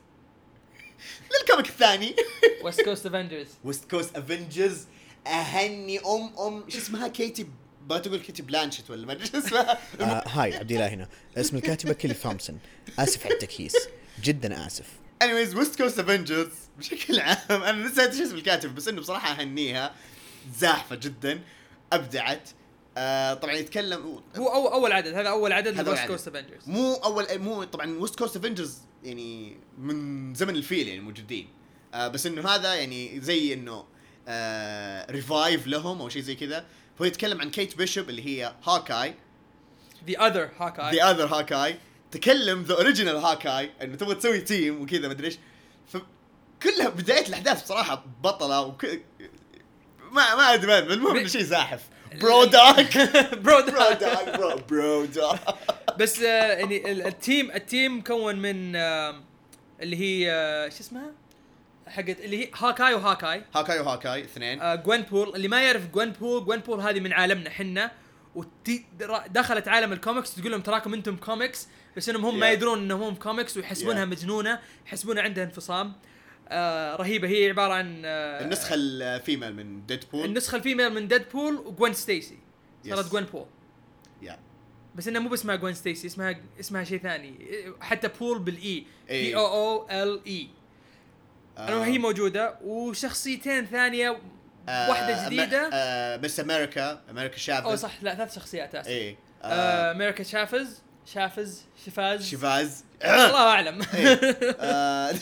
لل 1.41 1.49
comic 1.49 1.69
الثاني. 1.69 2.17
ويست 2.63 2.81
كوست 2.81 3.07
افنجرز 3.07 3.49
ويست 3.65 3.91
كوست 3.91 4.17
افنجرز 4.17 4.87
أهني 5.27 5.99
أم 5.99 6.39
أم. 6.39 6.65
شو 6.69 6.79
اسمها؟ 6.79 7.09
كيتي 7.09 7.47
ما 7.89 7.99
تقول 7.99 8.19
كيتي 8.19 8.43
بلانشت 8.43 8.91
ولا 8.91 9.07
ما 9.07 9.13
أدري 9.13 9.27
شو 9.27 9.39
اسمها. 9.39 9.79
آه 10.01 10.29
هاي 10.29 10.57
عبد 10.57 10.73
الله 10.73 10.89
هنا. 10.89 11.09
اسم 11.37 11.57
الكاتبة 11.57 11.93
كيلي 11.93 12.15
ثومسون 12.15 12.59
آسف 12.99 13.27
على 13.27 13.35
التكييس. 13.35 13.77
جدا 14.23 14.67
آسف. 14.67 14.87
anyways 15.23 15.55
ويست 15.55 15.77
كوست 15.77 15.99
افنجرز 15.99 16.49
بشكل 16.79 17.21
عام 17.21 17.37
أنا 17.51 17.73
نسيت 17.73 18.11
إيش 18.13 18.21
اسم 18.21 18.35
الكاتب 18.35 18.75
بس 18.75 18.89
إنه 18.89 19.01
بصراحة 19.01 19.41
أهنيها. 19.41 19.95
زاحفة 20.59 20.97
جدا. 20.97 21.41
أبدعت. 21.93 22.49
آه 22.97 23.35
طبعا 23.35 23.55
يتكلم 23.55 24.21
هو 24.37 24.49
أول, 24.49 24.73
أول 24.73 24.93
عدد. 24.93 25.15
هذا 25.15 25.29
أول 25.29 25.53
عدد 25.53 25.81
لويست 25.81 26.01
عدد. 26.01 26.11
كوست 26.11 26.29
أفنجرز. 26.29 26.69
مو 26.69 26.95
أول 26.95 27.39
مو 27.39 27.65
طبعا 27.65 27.99
ويست 27.99 28.19
كوست 28.19 28.37
أفنجرز 28.37 28.79
يعني 29.05 29.57
من 29.79 30.35
زمن 30.35 30.57
الفيل 30.57 30.89
يعني 30.89 31.01
موجودين 31.01 31.49
آه 31.95 32.09
بس 32.09 32.27
إنه 32.27 32.49
هذا 32.49 32.75
يعني 32.75 33.21
زي 33.21 33.53
إنه 33.55 33.85
آه 34.29 35.13
revive 35.13 35.67
لهم 35.67 36.01
أو 36.01 36.09
شيء 36.09 36.23
زي 36.23 36.35
كذا. 36.35 36.67
فهو 36.99 37.07
يتكلم 37.07 37.41
عن 37.41 37.51
كيت 37.51 37.77
بيشوب 37.77 38.09
اللي 38.11 38.27
هي 38.27 38.55
هاكاي. 38.65 39.15
the 40.09 40.27
other 40.27 40.51
Hawkeye 40.59 40.97
the 40.97 41.11
other 41.11 41.27
Hawkeye 41.27 41.77
تكلم 42.11 42.63
the 42.63 42.75
original 42.75 43.17
Hawkeye 43.17 43.71
إنه 43.83 43.97
تبغى 43.97 44.15
تسوي 44.15 44.41
team 44.41 44.83
وكذا 44.83 45.09
مدري 45.09 45.27
إيش. 45.27 45.39
فكلها 45.89 46.89
بداية 46.89 47.27
الأحداث 47.27 47.63
بصراحة 47.63 48.05
بطلة 48.23 48.61
وك... 48.61 48.85
ما 50.13 50.35
ما 50.35 50.55
أدري 50.55 50.67
ما 50.67 50.79
المهم 50.79 51.27
شيء 51.27 51.43
زاحف. 51.43 51.81
برو 52.21 52.45
دوك 52.45 52.99
برو 53.33 53.61
دوك 53.61 54.37
برو 54.39 54.57
برو 54.71 55.05
دوك 55.05 55.39
بس 55.99 56.21
آه، 56.23 56.53
يعني 56.53 56.93
ال- 56.93 57.07
ال 57.07 57.15
team 57.15 57.51
ال 57.51 57.60
team 57.60 57.99
مكون 57.99 58.37
من 58.37 58.77
آه، 58.77 59.21
اللي 59.83 59.97
هي 59.97 60.31
آه، 60.33 60.69
شو 60.69 60.81
اسمها؟ 60.81 61.13
حقت 61.89 62.21
اللي 62.21 62.45
هي 62.45 62.51
هاكاي 62.59 62.95
وهاكاي. 62.95 63.43
هاكاي 63.55 63.81
وهاكاي 63.81 64.25
اثنين. 64.25 64.61
آه، 64.61 64.75
جوين 64.75 65.03
بول 65.03 65.35
اللي 65.37 65.49
ما 65.49 65.63
يعرف 65.63 65.87
جوين 65.91 66.11
بول 66.13 66.45
جوين 66.45 66.61
بول 66.61 66.81
هذه 66.81 67.01
من 67.01 67.13
عالمنا 67.13 67.51
حنا. 67.51 67.91
ودخلت 68.35 69.69
عالم 69.69 69.93
الكوميكس 69.93 70.35
تقول 70.35 70.51
لهم 70.53 70.61
تراكم 70.61 70.95
أنتم 70.95 71.17
كوميكس 71.17 71.69
بس 71.97 72.09
إنهم 72.09 72.25
هم 72.25 72.39
ما 72.39 72.47
Yeah. 72.47 72.53
يدرون 72.53 72.79
إنهم 72.79 73.03
هم 73.03 73.15
كوميكس 73.15 73.57
ويحسبونها 73.57 74.05
Yeah. 74.05 74.09
مجنونة 74.09 74.59
يحسبونها 74.87 75.23
عندها 75.23 75.45
انفصام. 75.45 75.93
آه 76.49 76.97
رهيبة. 76.97 77.29
هي 77.29 77.49
عبارة 77.49 77.73
عن 77.75 78.03
آه 78.05 78.45
النسخة 78.45 78.75
ال 78.79 78.89
female 78.89 79.55
من 79.57 79.87
ديدبول 79.87 80.25
النسخة 80.25 80.57
ال 80.57 80.62
female 80.62 80.91
من 80.95 81.09
ديدبول 81.09 81.55
وجوين 81.57 81.93
ستيسي 81.93 82.39
صارت 82.89 83.07
Yes. 83.07 83.11
جوين 83.13 83.25
بول 83.25 83.47
يا 84.23 84.39
بس 84.95 85.09
إنها 85.09 85.21
مو 85.21 85.29
باسمها 85.29 85.57
جوين 85.57 85.75
ستيسي 85.75 86.07
اسمها 86.07 86.41
اسمها 86.61 86.85
شيء 86.85 86.99
ثاني. 86.99 87.35
حتى 87.81 88.09
بول 88.21 88.39
بال 88.39 88.69
E 88.69 88.85
إيه. 89.11 89.31
P 89.31 89.37
O 89.37 89.47
O 89.47 89.87
L 89.91 90.21
E 90.27 90.49
آه، 91.59 91.85
هي 91.85 91.99
موجودة 91.99 92.55
وشخصيتين 92.65 93.67
ثانية 93.67 94.19
واحدة 94.69 95.27
جديدة. 95.27 95.71
Miss 96.23 96.41
America 96.41 97.01
أمريكا 97.11 97.37
شافز. 97.37 97.67
أو 97.67 97.77
صح 97.77 97.93
لا 98.03 98.15
ثلاث 98.15 98.35
شخصيات 98.35 98.75
آسف. 98.75 98.89
إيه 98.89 99.17
آه، 99.43 99.47
آه. 99.47 99.93
أمريكا 99.93 100.23
شافز 100.25 100.83
شافز 101.15 101.63
شفاز. 101.87 102.27
شيفاز 102.29 102.85
الله 103.05 103.43
أعلم. 103.49 103.83
إيه. 103.95 104.21
آه، 104.61 105.15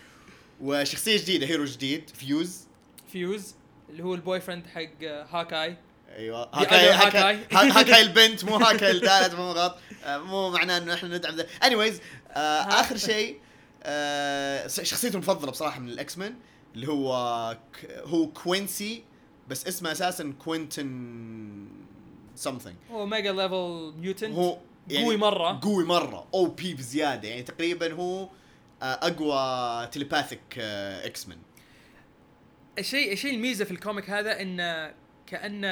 وشخصية 0.60 1.18
جديدة 1.18 1.46
hero 1.46 1.64
جديد 1.64 2.10
فيوز. 2.10 2.60
فيوز 3.12 3.54
اللي 3.90 4.02
هو 4.04 4.14
ال 4.14 4.40
boyfriend 4.40 4.66
حق 4.66 4.82
آه، 5.04 5.26
Hawkeye. 5.30 5.76
أيوه. 6.16 6.50
Hawkeye 6.54 6.90
Hawkeye. 6.90 7.20
Hawkeye. 7.20 7.38
ها- 7.70 7.80
Hawkeye 7.80 8.00
البنت 8.02 8.44
مو 8.44 8.56
Hawkeye 8.56 8.90
الثالث 8.90 9.34
مو 9.34 9.50
غلط. 9.52 9.76
آه، 10.04 10.18
مو 10.18 10.50
معناه 10.50 10.78
إنه 10.78 10.94
إحنا 10.94 11.08
ندعم 11.16 11.36
ذا. 11.36 11.46
anyways 11.64 12.00
آخر 12.30 12.96
شيء 12.96 13.38
آه، 13.82 14.66
شخصيته 14.66 15.14
المفضلة 15.14 15.50
بصراحة 15.50 15.80
من 15.80 15.88
ال 15.88 16.18
X-Men 16.18 16.34
اللي 16.74 16.88
هو 16.88 17.56
ك- 17.72 17.90
هو 18.04 18.26
Quincy 18.26 19.02
بس 19.48 19.66
اسمه 19.66 19.92
أساسا 19.92 20.34
Quentin 20.44 21.66
something 22.36 22.76
هو 22.90 23.06
mega 23.06 23.32
level 23.32 23.92
mutant 23.98 24.34
هو 24.34 24.58
قوي 24.96 25.16
مرة. 25.16 25.60
قوي 25.62 25.84
مرة 25.84 26.26
OP 26.34 26.74
بزيادة 26.74 27.28
يعني 27.28 27.42
تقريبا 27.42 27.92
هو 27.92 28.22
آه، 28.82 28.84
أقوى 28.84 29.86
telepathic 29.86 30.58
X-Men 30.58 31.38
الشيء 32.78 33.12
الشيء 33.12 33.34
الميزة 33.34 33.64
في 33.64 33.70
ال 33.70 33.77
comic 33.77 34.10
هذا 34.10 34.40
إنه 34.42 34.94
كأنه 35.26 35.68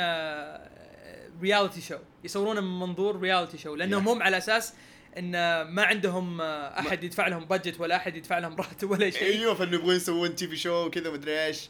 reality 1.43 1.81
show 1.81 1.97
يصورونه 2.25 2.61
من 2.61 2.79
منظور 2.81 3.21
reality 3.21 3.59
show 3.59 3.75
لأنهم 3.75 4.05
Yeah. 4.05 4.09
هم 4.09 4.23
على 4.23 4.39
أساس 4.39 4.73
إن 5.19 5.63
ما 5.63 5.83
عندهم 5.85 6.41
آه، 6.41 6.79
أحد 6.79 7.05
يدفع 7.05 7.27
لهم 7.29 7.45
budget 7.45 7.81
ولا 7.81 7.97
أحد 7.97 8.17
يدفع 8.17 8.39
لهم 8.39 8.57
راتب 8.61 8.91
ولا 8.91 9.11
شيء. 9.11 9.23
أيوه 9.23 9.55
فإنه 9.55 9.75
يبغون 9.75 9.95
يسوون 9.97 10.35
TV 10.35 10.57
show 10.57 10.87
وكذا 10.87 11.11
مدري 11.11 11.45
إيش. 11.47 11.69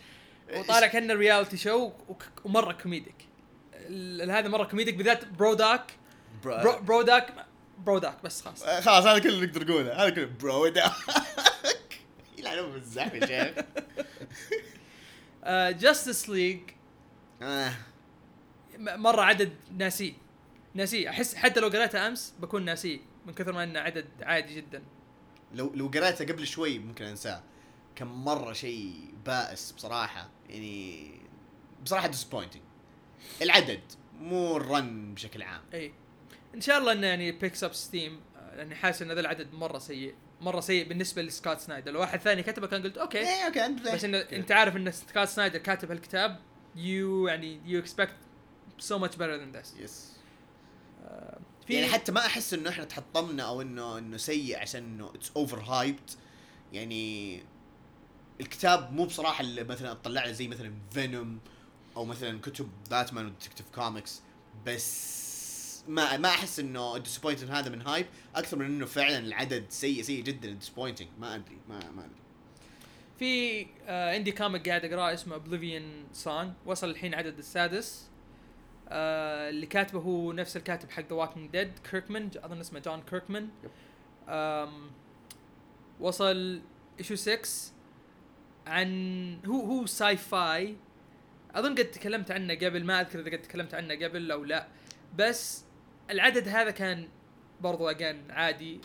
وطالع 0.55 0.87
كأنه 0.87 1.15
reality 1.15 1.57
show 1.57 1.91
ومرة 2.45 2.73
comedic 2.73 3.15
هذا 4.31 4.49
مرة 4.49 4.65
comedic 4.65 4.95
بالذات 4.95 5.25
BRODOK 5.25 5.93
برو 6.45 6.79
بروداك 6.81 7.47
بروداك 7.79 8.23
بس 8.25 8.43
خلاص. 8.43 8.63
آه، 8.63 8.81
خلاص 8.81 9.07
هذا 9.07 9.19
كله 9.19 9.45
نقدر 9.47 9.65
نقوله. 9.67 10.03
هذا 10.03 10.11
كله 10.11 10.25
برو 10.41 10.69
ده 10.69 10.93
يلعنون 12.39 12.73
بالزحف 12.73 13.15
يا 13.15 13.27
شيخ. 13.27 13.65
جاستس 15.81 16.29
ليج 16.31 16.61
آه. 17.43 17.73
مرة 18.79 19.23
عدد 19.23 19.53
ناسيه 19.79 20.13
ناسيه 20.75 21.09
أحس 21.11 21.35
حتى 21.35 21.61
لو 21.61 21.69
قريته 21.69 22.07
أمس 22.07 22.35
بكون 22.41 22.65
ناسيه 22.65 22.99
من 23.29 23.35
كثر 23.35 23.53
ما 23.53 23.65
إنه 23.65 23.81
عدد 23.81 24.07
عادي 24.23 24.55
جدا. 24.55 24.83
لو 25.55 25.73
لو 25.75 25.87
قريته 25.87 26.25
قبل 26.25 26.47
شوي 26.47 26.79
ممكن 26.79 27.05
أنساه. 27.05 27.43
كان 27.97 28.09
مرة 28.09 28.53
شيء 28.53 29.15
بائس 29.27 29.73
بصراحة 29.73 30.29
يعني 30.49 31.11
بصراحة 31.85 32.09
disappointing 32.09 32.63
العدد 33.43 33.81
مو 34.21 34.57
ال 34.57 34.71
run 34.71 35.15
بشكل 35.15 35.43
عام. 35.43 35.63
إي. 35.75 35.93
إن 36.55 36.61
شاء 36.61 36.79
الله 36.79 36.93
إنه 36.93 37.07
يعني 37.07 37.33
picks 37.33 37.65
up 37.65 37.73
steam 37.73 38.21
لأني 38.57 38.75
حاسس 38.75 39.03
إن 39.03 39.13
ذا 39.13 39.21
العدد 39.21 39.53
مرة 39.53 39.79
سيء 39.79 40.15
مرة 40.41 40.61
سيء 40.61 40.89
بالنسبة 40.89 41.23
ل 41.23 41.29
Scott 41.29 41.59
Snyder 41.59 41.93
لو 41.93 42.01
واحد 42.01 42.21
ثاني 42.21 42.43
كتبه 42.43 42.67
كان 42.67 42.83
قلت 42.83 42.99
okay. 42.99 43.19
إيه 43.19 43.47
okay 43.47 43.67
أنت 43.67 43.83
بس 43.83 44.05
إن 44.05 44.15
أنت 44.15 44.53
عارف 44.53 44.77
إن 44.77 44.91
Scott 44.93 45.29
Snyder 45.29 45.59
كاتب 45.59 45.91
هالكتاب 45.91 46.41
you 46.77 47.29
يعني 47.29 47.61
you 47.67 47.81
expect 47.81 48.17
so 48.79 48.99
much 48.99 49.17
better 49.17 49.19
than 49.19 49.57
this. 49.57 49.83
yes 49.83 50.13
في 51.69 51.75
يعني 51.75 51.87
حتى 51.87 52.13
ما 52.13 52.27
أحس 52.27 52.55
إنه 52.55 52.71
إحنا 52.71 52.85
تحطمنا 52.85 53.43
أو 53.43 53.63
انه 53.63 53.99
إنه 53.99 54.17
سيء 54.17 54.59
عشان 54.59 54.85
إنه 54.85 55.13
it's 55.15 55.31
over 55.37 55.61
hyped 55.61 56.11
يعني 56.73 57.43
الكتاب 58.41 58.93
مو 58.93 59.05
بصراحة 59.05 59.41
اللي 59.41 59.65
مثلا 59.65 59.93
أطلع 59.93 60.25
له 60.25 60.33
زي 60.33 60.49
مثلا 60.49 60.73
Venom 60.91 61.39
أو 61.97 62.05
مثلا 62.05 62.41
كتب 62.41 62.69
Batman 62.91 63.27
و 63.27 63.31
Detective 63.31 63.67
Comics 63.75 64.21
بس 64.67 65.83
ما 65.89 66.17
ما 66.17 66.29
أحس 66.29 66.61
إنه 66.61 66.97
ال 66.97 67.01
disappointing 67.01 67.51
هذا 67.51 67.69
من 67.69 67.83
hype 67.83 68.07
أكثر 68.35 68.57
من 68.57 68.65
إنه 68.65 68.87
فعلا 68.87 69.19
العدد 69.19 69.65
سيء 69.69 70.03
سيء 70.03 70.23
جدا 70.23 70.51
disappointing 70.51 71.09
ما 71.19 71.35
ادري 71.35 71.59
ما 71.69 71.79
ما 71.79 72.05
أدري. 72.05 72.21
في 73.19 73.67
آه 73.87 74.15
عندي 74.15 74.33
comic 74.33 74.69
قاعد 74.69 74.85
أقرأه 74.85 75.15
اسمه 75.15 75.35
Oblivion 75.35 76.05
Song 76.13 76.55
وصل 76.67 76.91
الحين 76.91 77.15
عدد 77.15 77.39
السادس. 77.39 78.09
آه 78.89 79.49
اللي 79.49 79.67
كاتبه 79.67 80.01
هو 80.01 80.33
نفس 80.33 80.57
الكاتب 80.57 80.91
حق 80.91 81.03
The 81.09 81.15
Walking 81.15 81.51
Dead 81.51 81.73
Kirkman 81.91 82.31
أظن 82.37 82.61
اسمه 82.61 82.79
John 82.79 83.03
Kirkman. 83.03 83.49
وصل 86.01 86.61
issue 86.99 87.15
6 87.15 87.73
عن 88.67 89.41
هو 89.47 89.61
هو 89.61 89.87
sci-fi 89.87 90.77
أظن 91.55 91.75
قد 91.75 91.85
تكلمت 91.85 92.31
عنه 92.31 92.55
قبل 92.55 92.85
ما 92.85 93.01
أذكر 93.01 93.21
إذا 93.21 93.31
قد 93.31 93.43
تكلمت 93.43 93.75
عنه 93.75 93.95
قبل 93.95 94.31
أو 94.31 94.45
لا. 94.45 94.69
بس 95.17 95.65
العدد 96.11 96.49
هذا 96.49 96.71
كان 96.71 97.09
برضو 97.61 97.91
again 97.91 98.31
عادي 98.31 98.81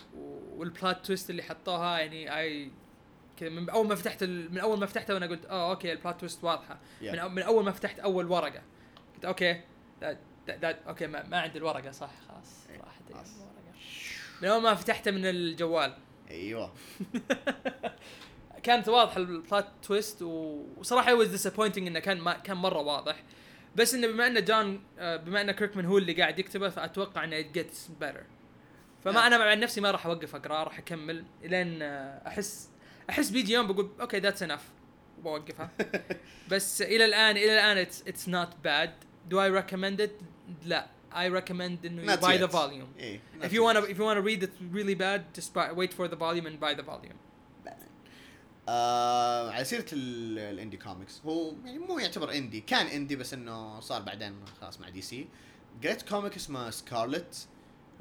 وال 0.56 0.72
plot 0.72 1.06
twist 1.06 1.30
اللي 1.30 1.44
حطوها 1.44 2.00
يعني 2.00 2.39
اي 2.39 2.72
كذا 3.38 3.50
من 3.50 3.70
أول 3.70 3.88
ما 3.88 3.96
فتحت 3.96 4.24
من 4.24 4.58
أول 4.58 4.80
ما 4.80 4.86
فتحته 4.86 5.13
وأنا 5.13 5.26
قلت 5.26 5.46
آه 5.46 5.72
okay 5.71 5.91
ال 5.91 5.97
plot 5.97 6.19
twist 6.19 6.43
واضحة. 6.44 6.80
Yeah. 7.02 7.04
من, 7.04 7.36
من 7.36 7.42
أول 7.42 7.63
ما 7.63 7.72
فتحت 7.72 8.00
أول 8.00 8.32
ورقة. 8.32 8.62
قلت 9.16 9.26
okay. 9.26 9.62
That, 10.04 10.88
okay 10.88 11.08
ما, 11.08 11.28
ما 11.28 11.39
عندي 11.39 11.58
الورقة 11.58 11.92
صح 11.92 12.12
خلاص 12.28 12.68
إيه، 12.70 12.78
راحت. 12.78 13.02
الورقه 13.10 13.54
من 14.42 14.48
أول 14.48 14.62
ما 14.62 14.76
فتحته 14.76 15.12
من 15.12 15.26
الجوال. 15.26 15.98
أيوه. 16.30 16.74
كانت 18.63 18.89
واضحة 18.89 19.18
ال 19.17 19.28
plot 19.28 19.67
twist 19.84 20.21
وصراحة 20.22 21.26
was 21.26 21.28
disappointing 21.28 21.78
إنه 21.78 22.00
كان 22.00 22.20
ما 22.20 22.34
كان 22.34 22.58
مرة 22.58 22.80
واضح. 22.80 23.24
بس 23.76 23.94
إنه 23.94 24.08
بما 24.08 24.28
إنه 24.28 24.39
جون 24.39 24.84
آه، 25.00 25.16
بما 25.16 25.42
إنه 25.42 25.52
Kirkman 25.52 25.86
هو 25.86 25.98
اللي 25.98 26.13
قاعد 26.13 26.39
يكتبه 26.39 26.70
فأتوقع 26.70 27.24
إنه 27.24 27.42
it 27.42 27.58
gets 27.58 28.04
better. 28.04 28.24
فما 29.04 29.13
نعم. 29.13 29.26
أنا 29.26 29.38
مع 29.38 29.54
نفسي 29.54 29.82
ما 29.82 29.92
راح 29.92 30.06
أوقف 30.06 30.36
أقرأه 30.36 30.63
راح 30.63 30.80
أكمل 30.80 31.26
لين 31.44 31.82
آه، 31.82 32.28
أحس 32.28 32.70
أحس 33.10 33.30
بيجي 33.30 33.54
يوم 33.54 33.68
بقول 33.68 33.89
okay 34.02 34.19
that's 34.19 34.43
enough 34.43 34.69
وبوقفها 35.20 35.72
بس 36.52 36.82
إلى 36.82 37.06
الآن 37.06 37.38
إلى 37.38 37.54
الآن 37.54 37.78
it's 37.78 38.30
not 38.30 38.56
bad 38.63 38.93
do 39.30 39.41
I 39.43 39.49
recommend 39.49 40.02
it 40.02 40.12
لا. 40.65 40.88
I 41.13 41.29
recommend 41.39 41.86
إنه 41.86 42.15
you 42.15 42.19
buy 42.19 42.38
the 42.38 42.47
yet. 42.47 42.51
volume. 42.51 42.99
إيه 42.99 43.19
if 43.41 43.51
you 43.51 43.62
want 43.63 43.77
to 43.77 43.83
if 43.91 43.97
you 43.97 44.03
want 44.03 44.17
to 44.17 44.23
read 44.29 44.43
it 44.43 44.51
really 44.73 44.95
bad 44.95 45.21
just 45.39 45.53
buy, 45.53 45.71
wait 45.71 45.93
for 45.93 46.07
the 46.07 46.15
volume 46.15 46.45
and 46.47 46.59
buy 46.59 46.73
the 46.73 46.83
volume. 46.83 47.17
آه 48.69 49.51
على 49.51 49.65
سيرة 49.65 49.86
ال- 49.93 50.39
الـ 50.39 50.46
indie 50.46 50.78
comics 50.78 51.21
هو 51.25 51.53
يعني 51.65 51.79
مو 51.79 51.99
يعتبر 51.99 52.33
indie 52.34 52.62
كان 52.62 52.86
indie 52.86 53.15
بس 53.15 53.33
إنه 53.33 53.79
صار 53.79 54.01
بعدين 54.01 54.36
خلاص 54.62 54.79
مع 54.79 54.89
DC 54.89 55.28
قريت 55.83 56.01
comic 56.10 56.36
اسمه 56.36 56.69
Scarlet 56.69 57.47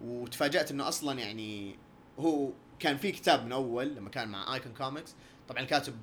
وتفاجأت 0.05 0.71
إنه 0.71 0.89
أصلا 0.89 1.19
يعني 1.21 1.77
هو 2.19 2.51
كان 2.79 2.97
في 2.97 3.13
كتاب 3.13 3.45
من 3.47 3.53
أول 3.53 3.95
لما 3.95 4.11
كان 4.11 4.29
مع 4.29 4.55
Icon 4.55 4.73
Comics 4.75 5.15
طبعا 5.49 5.63
الكاتب 5.63 5.95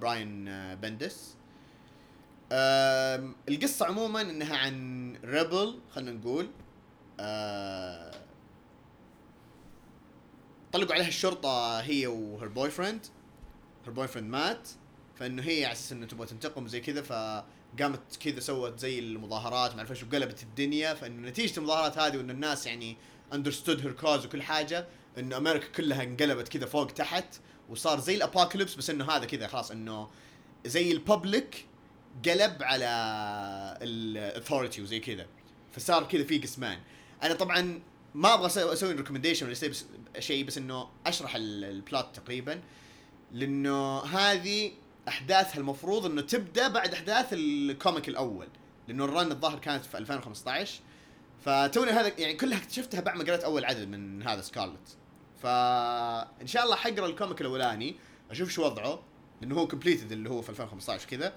Brian 0.00 0.44
Bendis 0.74 1.34
القصة 2.52 3.86
عموما 3.86 4.20
إنها 4.20 4.56
عن 4.56 5.16
rebel 5.24 5.78
خلينا 5.90 6.12
نقول. 6.12 6.48
طلقوا 10.72 10.94
عليها 10.94 11.08
الشرطة 11.08 11.80
هي 11.80 12.06
و 12.06 12.17
her 12.17 12.48
boyfriend 12.48 13.06
her 13.86 13.90
boyfriend 13.90 14.30
مات 14.30 14.68
فإنه 15.14 15.42
هي 15.42 15.64
على 15.64 15.72
أساس 15.72 15.92
انه 15.92 16.06
تبغى 16.06 16.26
تنتقم 16.26 16.68
زي 16.68 16.80
كذا 16.80 17.02
فقامت 17.02 18.16
كذا 18.20 18.40
سوت 18.40 18.78
زي 18.78 18.98
المظاهرات 18.98 19.72
ما 19.72 19.78
أعرف 19.78 19.90
إيش 19.90 20.02
وقلبت 20.02 20.42
الدنيا. 20.42 20.94
فإنه 20.94 21.28
نتيجة 21.28 21.58
المظاهرات 21.58 21.98
هذه 21.98 22.16
وإن 22.16 22.30
الناس 22.30 22.66
يعني 22.66 22.96
understood 23.32 23.80
her 23.80 23.92
cause 23.92 24.26
وكل 24.26 24.42
حاجة 24.42 24.86
انه 25.18 25.36
أمريكا 25.36 25.68
كلها 25.68 26.02
انقلبت 26.02 26.48
كذا 26.48 26.66
فوق 26.66 26.86
تحت 26.86 27.40
وصار 27.68 28.00
زي 28.00 28.14
ال 28.14 28.20
apocalypse 28.20 28.74
بس 28.74 28.90
إنه 28.90 29.10
هذا 29.10 29.24
كذا 29.24 29.46
خلاص 29.46 29.70
إنه 29.70 30.08
زي 30.66 30.92
ال 30.92 31.03
public 31.03 31.66
قلب 32.24 32.62
على 32.62 32.86
ال 33.82 33.92
authority 33.92 34.82
وزي 34.82 35.00
كذا. 35.00 35.26
فصار 35.72 36.04
كذا 36.04 36.24
في 36.24 36.38
قسمان 36.38 36.78
أنا 37.22 37.34
طبعا 37.34 37.80
ما 38.14 38.34
أبغى 38.34 38.46
أسوي 38.46 38.92
recommendation 38.92 39.46
ولا 39.46 39.54
شيء 40.18 40.44
بس 40.44 40.58
إنه 40.58 40.88
أشرح 41.06 41.34
ال- 41.36 41.64
الـ 41.64 41.72
plot 41.72 42.06
تقريبا. 42.16 42.60
لأنه 43.32 43.98
هذه 44.00 44.72
أحداثها 45.08 45.58
المفروض 45.58 46.06
إنه 46.06 46.20
تبدأ 46.22 46.68
بعد 46.68 46.94
أحداث 46.94 47.26
ال 47.32 47.45
comic 47.45 48.08
الأول. 48.08 48.48
لأنه 48.88 49.04
ال 49.04 49.11
run 49.11 49.32
الظاهر 49.32 49.58
كانت 49.58 49.84
في 49.84 49.98
2015 49.98 50.80
فتوني 51.44 51.90
هذا 51.90 52.12
يعني 52.20 52.34
كلها 52.34 52.58
اكتشفتها 52.58 53.00
بعد 53.00 53.16
ما 53.16 53.24
قريت 53.24 53.44
أول 53.44 53.64
عدد 53.64 53.88
من 53.88 54.22
هذا 54.22 54.40
Scarlet 54.40 54.96
فان 55.42 56.46
شاء 56.46 56.64
الله 56.64 56.76
حقرأ 56.76 57.06
ال 57.06 57.12
comic 57.12 57.40
الأولاني 57.40 57.96
أشوف 58.30 58.50
شو 58.50 58.64
وضعه. 58.64 59.02
لأنه 59.40 59.54
هو 59.54 59.68
completed 59.68 60.12
اللي 60.12 60.30
هو 60.30 60.42
في 60.42 60.50
2015 60.50 61.06
كذا. 61.08 61.32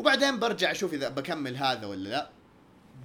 وبعدين 0.00 0.38
برجع 0.38 0.70
أشوف 0.70 0.94
إذا 0.94 1.08
بكمل 1.08 1.56
هذا 1.56 1.86
ولا 1.86 2.08
لا. 2.08 2.30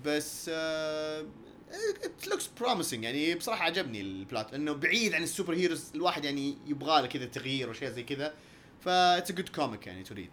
بس 0.06 0.50
it 0.50 2.28
looks 2.28 2.48
promising 2.48 3.04
يعني 3.04 3.36
بصراحة 3.36 3.64
عجبني 3.66 4.02
ال 4.02 4.12
plot 4.12 4.52
لأنه 4.52 4.74
بعيد 4.74 5.14
عن 5.14 5.24
ال 5.24 5.54
superheroes 5.54 5.92
الواحد 5.96 6.26
يعني 6.26 6.58
يبغى 6.68 7.02
له 7.02 7.08
كذا 7.08 7.26
تغيير 7.26 7.70
وشيء 7.70 7.90
زي 7.90 8.04
كذا. 8.04 8.34
ف 8.82 8.92
it's 8.92 9.32
good 9.32 9.50
comic 9.50 9.88
يعني 9.88 10.04
to 10.04 10.11
read. 10.11 10.30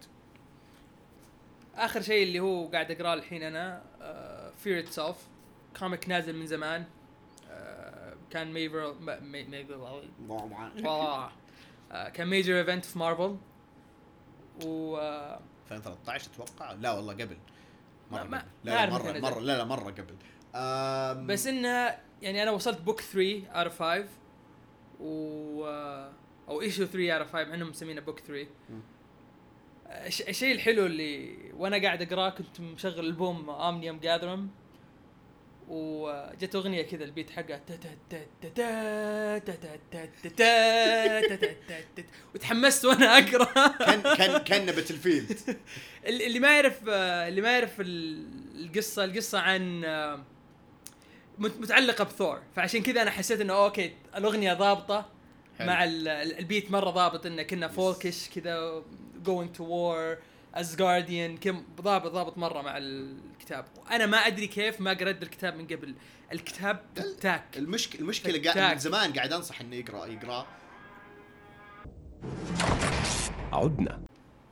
آخر 1.75 2.01
شيء 2.01 2.23
اللي 2.23 2.39
هو 2.39 2.67
قاعد 2.67 2.91
أقرأه 2.91 3.13
الحين 3.13 3.43
أنا 3.43 3.83
فير 4.57 4.79
ات 4.79 4.89
سيلف 4.89 5.17
comic 5.79 6.09
نازل 6.09 6.35
من 6.35 6.47
زمان. 6.47 6.85
آه، 7.49 8.15
كان 8.31 8.53
major 8.53 8.95
major 9.21 9.65
كان 12.13 12.27
major 12.27 12.57
event 12.57 12.85
في 12.85 12.99
مارفل 12.99 13.37
و 14.65 14.97
آه، 14.97 15.39
2013 15.71 16.31
أتوقع 16.33 16.71
لا 16.71 16.91
والله 16.91 17.13
قبل 17.13 17.37
مرة 18.11 18.23
ما- 18.23 18.37
قبل. 18.39 18.47
لا 18.63 18.85
لا 18.85 18.91
مرة 18.91 19.03
مرة 19.19 19.31
نزل. 19.39 19.45
لا 19.47 19.57
لا 19.57 19.63
مرة 19.63 19.91
قبل 19.91 20.15
آم، 20.55 21.27
بس 21.27 21.47
انها 21.47 21.99
يعني 22.21 22.43
أنا 22.43 22.51
وصلت 22.51 22.81
book 22.81 23.01
3 23.01 23.47
out 23.47 23.65
of 23.65 23.81
5 23.83 24.05
و 24.99 25.65
أو 26.49 26.61
issue 26.61 26.85
3 26.85 27.11
out 27.13 27.21
of 27.21 27.31
5 27.35 27.51
عنهم 27.51 27.69
مسمينه 27.69 28.01
book 28.01 28.19
3 28.19 28.47
مم. 28.69 28.81
الش- 29.89 30.21
الشيء 30.21 30.55
الحلو 30.55 30.85
اللي 30.85 31.37
وأنا 31.57 31.81
قاعد 31.81 32.01
أقراه 32.01 32.29
كنت 32.29 32.59
مشغل 32.61 33.05
ألبوم 33.05 33.49
Omnium 33.49 33.99
Gatherum 33.99 34.49
وجت 35.69 36.55
اغنيه 36.55 36.81
كذا 36.81 37.03
البيت 37.03 37.29
حقها 37.29 37.61
وتحمست 42.35 42.85
وأنا 42.85 43.17
اقرا 43.17 43.67
كان 43.67 44.15
كان 44.15 44.37
كان 44.37 44.65
بتلفيلد 44.65 45.57
اللي 46.05 46.39
ما 46.39 46.55
يعرف 46.55 46.79
اللي 46.89 47.41
ما 47.41 47.51
يعرف 47.51 47.71
القصة 47.79 49.03
القصة 49.03 49.39
عن 49.39 49.85
متعلقه 51.37 52.03
بثور 52.03 52.41
فعشان 52.55 52.83
كذا 52.83 53.01
أنا 53.01 53.11
حسيت 53.11 53.41
انه 53.41 53.53
أوكي 53.53 53.93
الاغنيه 54.17 54.53
ضابطه 54.53 55.09
مع 55.59 55.83
البيت 55.83 56.71
مره 56.71 56.89
ضابط 56.89 57.25
انه 57.25 57.43
كنا 57.43 57.67
فولكش 57.67 58.29
كذا 58.29 58.83
جوينج 59.23 59.51
تو 59.51 59.63
وور 59.63 60.17
اسجارديان 60.53 61.37
كم 61.37 61.63
ضابط 61.81 62.11
ضابط 62.11 62.37
مرة 62.37 62.61
مع 62.61 62.77
الكتاب. 62.77 63.65
وأنا 63.77 64.05
ما 64.05 64.17
أدري 64.17 64.47
كيف 64.47 64.81
ما 64.81 64.93
قريت 64.93 65.23
الكتاب 65.23 65.55
من 65.55 65.67
قبل. 65.67 65.95
الكتاب 66.31 66.83
فتاك 66.95 67.57
المشكلة 67.57 68.01
المشكلة. 68.01 68.51
قاعد 68.51 68.73
من 68.73 68.79
زمان 68.79 69.13
قاعد 69.13 69.33
أنصح 69.33 69.61
إنه 69.61 69.75
يقرأ 69.75 70.05
يقرأ. 70.05 70.47
عدنا. 73.53 74.01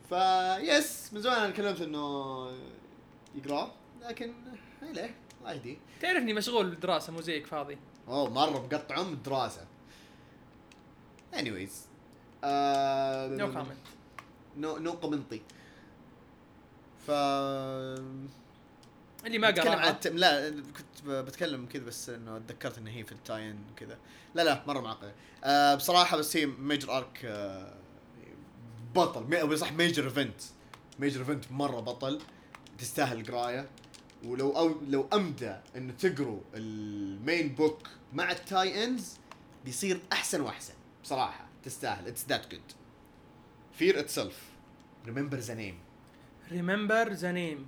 فيس 0.09 1.13
من 1.13 1.21
زمان 1.21 1.37
أنا 1.37 1.49
تكلمت 1.49 1.81
إنه 1.81 2.47
يقرأ 3.35 3.71
لكن 4.01 4.33
هي 4.81 4.93
ليه؟ 4.93 5.15
الله 5.39 5.53
يهديه 5.53 5.77
تعرفني 6.01 6.33
مشغول 6.33 6.69
بالدراسة 6.69 7.13
مو 7.13 7.21
زيك 7.21 7.47
فاضي. 7.47 7.77
أوه 8.07 8.29
مرة 8.29 8.49
مقطع 8.49 9.01
أم 9.01 9.13
الدراسة. 9.13 9.65
anyways 11.33 11.71
آه 12.43 13.27
نو 13.27 13.51
كومنت 13.53 13.77
نو 14.57 14.77
نو 14.77 14.91
قمنطي 14.91 15.41
ف 17.07 17.11
اللي 19.25 19.37
ما 19.37 19.47
عن 19.47 19.53
قرأها 19.53 19.89
الت... 19.89 20.07
لا 20.07 20.49
كنت 20.49 21.07
بتكلم 21.07 21.65
كذا 21.65 21.83
بس 21.83 22.09
إنه 22.09 22.37
تذكرت 22.37 22.77
إن 22.77 22.87
هي 22.87 23.03
في 23.03 23.11
ال 23.11 23.18
tie-in 23.18 23.59
كذا. 23.75 23.97
لا 24.35 24.41
لا 24.41 24.63
مرة 24.67 24.81
معقدة. 24.81 25.13
آه 25.43 25.75
بصراحة 25.75 26.17
بس 26.17 26.37
هي 26.37 26.45
major 26.45 26.97
arc 26.97 27.21
آه 27.25 27.75
بطل. 28.95 29.23
مي... 29.23 29.57
صح 29.57 29.71
major 29.71 30.03
event 30.03 30.41
major 30.99 31.19
event 31.19 31.51
مرة 31.51 31.79
بطل. 31.79 32.21
تستاهل 32.77 33.19
القرايه 33.19 33.69
ولو 34.25 34.51
أو 34.57 34.81
لو 34.89 35.07
أمدى 35.13 35.55
انه 35.75 35.93
تقروا 35.93 36.39
ال 36.53 36.74
main 36.74 37.55
book 37.55 37.87
مع 38.13 38.31
ال 38.31 38.83
tie-ins 38.83 39.17
بيصير 39.65 39.99
أحسن 40.11 40.41
وأحسن. 40.41 40.73
بصراحة 41.03 41.47
تستاهل. 41.63 42.07
it's 42.07 42.25
that 42.29 42.51
good 42.51 42.61
Fear 43.73 43.99
Itself 43.99 44.39
remember 45.05 45.37
the 45.37 45.53
name 45.53 45.79
remember 46.49 47.13
the 47.13 47.31
name 47.31 47.67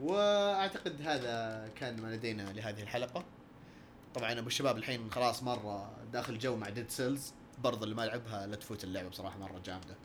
وأعتقد 0.00 1.02
هذا 1.02 1.68
كان 1.76 2.00
ما 2.00 2.14
لدينا 2.14 2.52
لهذه 2.52 2.82
الحلقة. 2.82 3.24
طبعا 4.14 4.32
أبو 4.32 4.46
الشباب 4.46 4.76
الحين 4.76 5.10
خلاص 5.10 5.42
مرة 5.42 5.90
داخل 6.12 6.38
جو 6.38 6.56
مع 6.56 6.68
Dead 6.68 6.90
Cells 6.90 7.32
برضه 7.64 7.84
اللي 7.84 7.94
ما 7.94 8.02
لعبها 8.02 8.46
لا 8.46 8.56
تفوت 8.56 8.84
اللعبة 8.84 9.08
بصراحة 9.08 9.38
مرة 9.38 9.60
جامدة. 9.64 9.96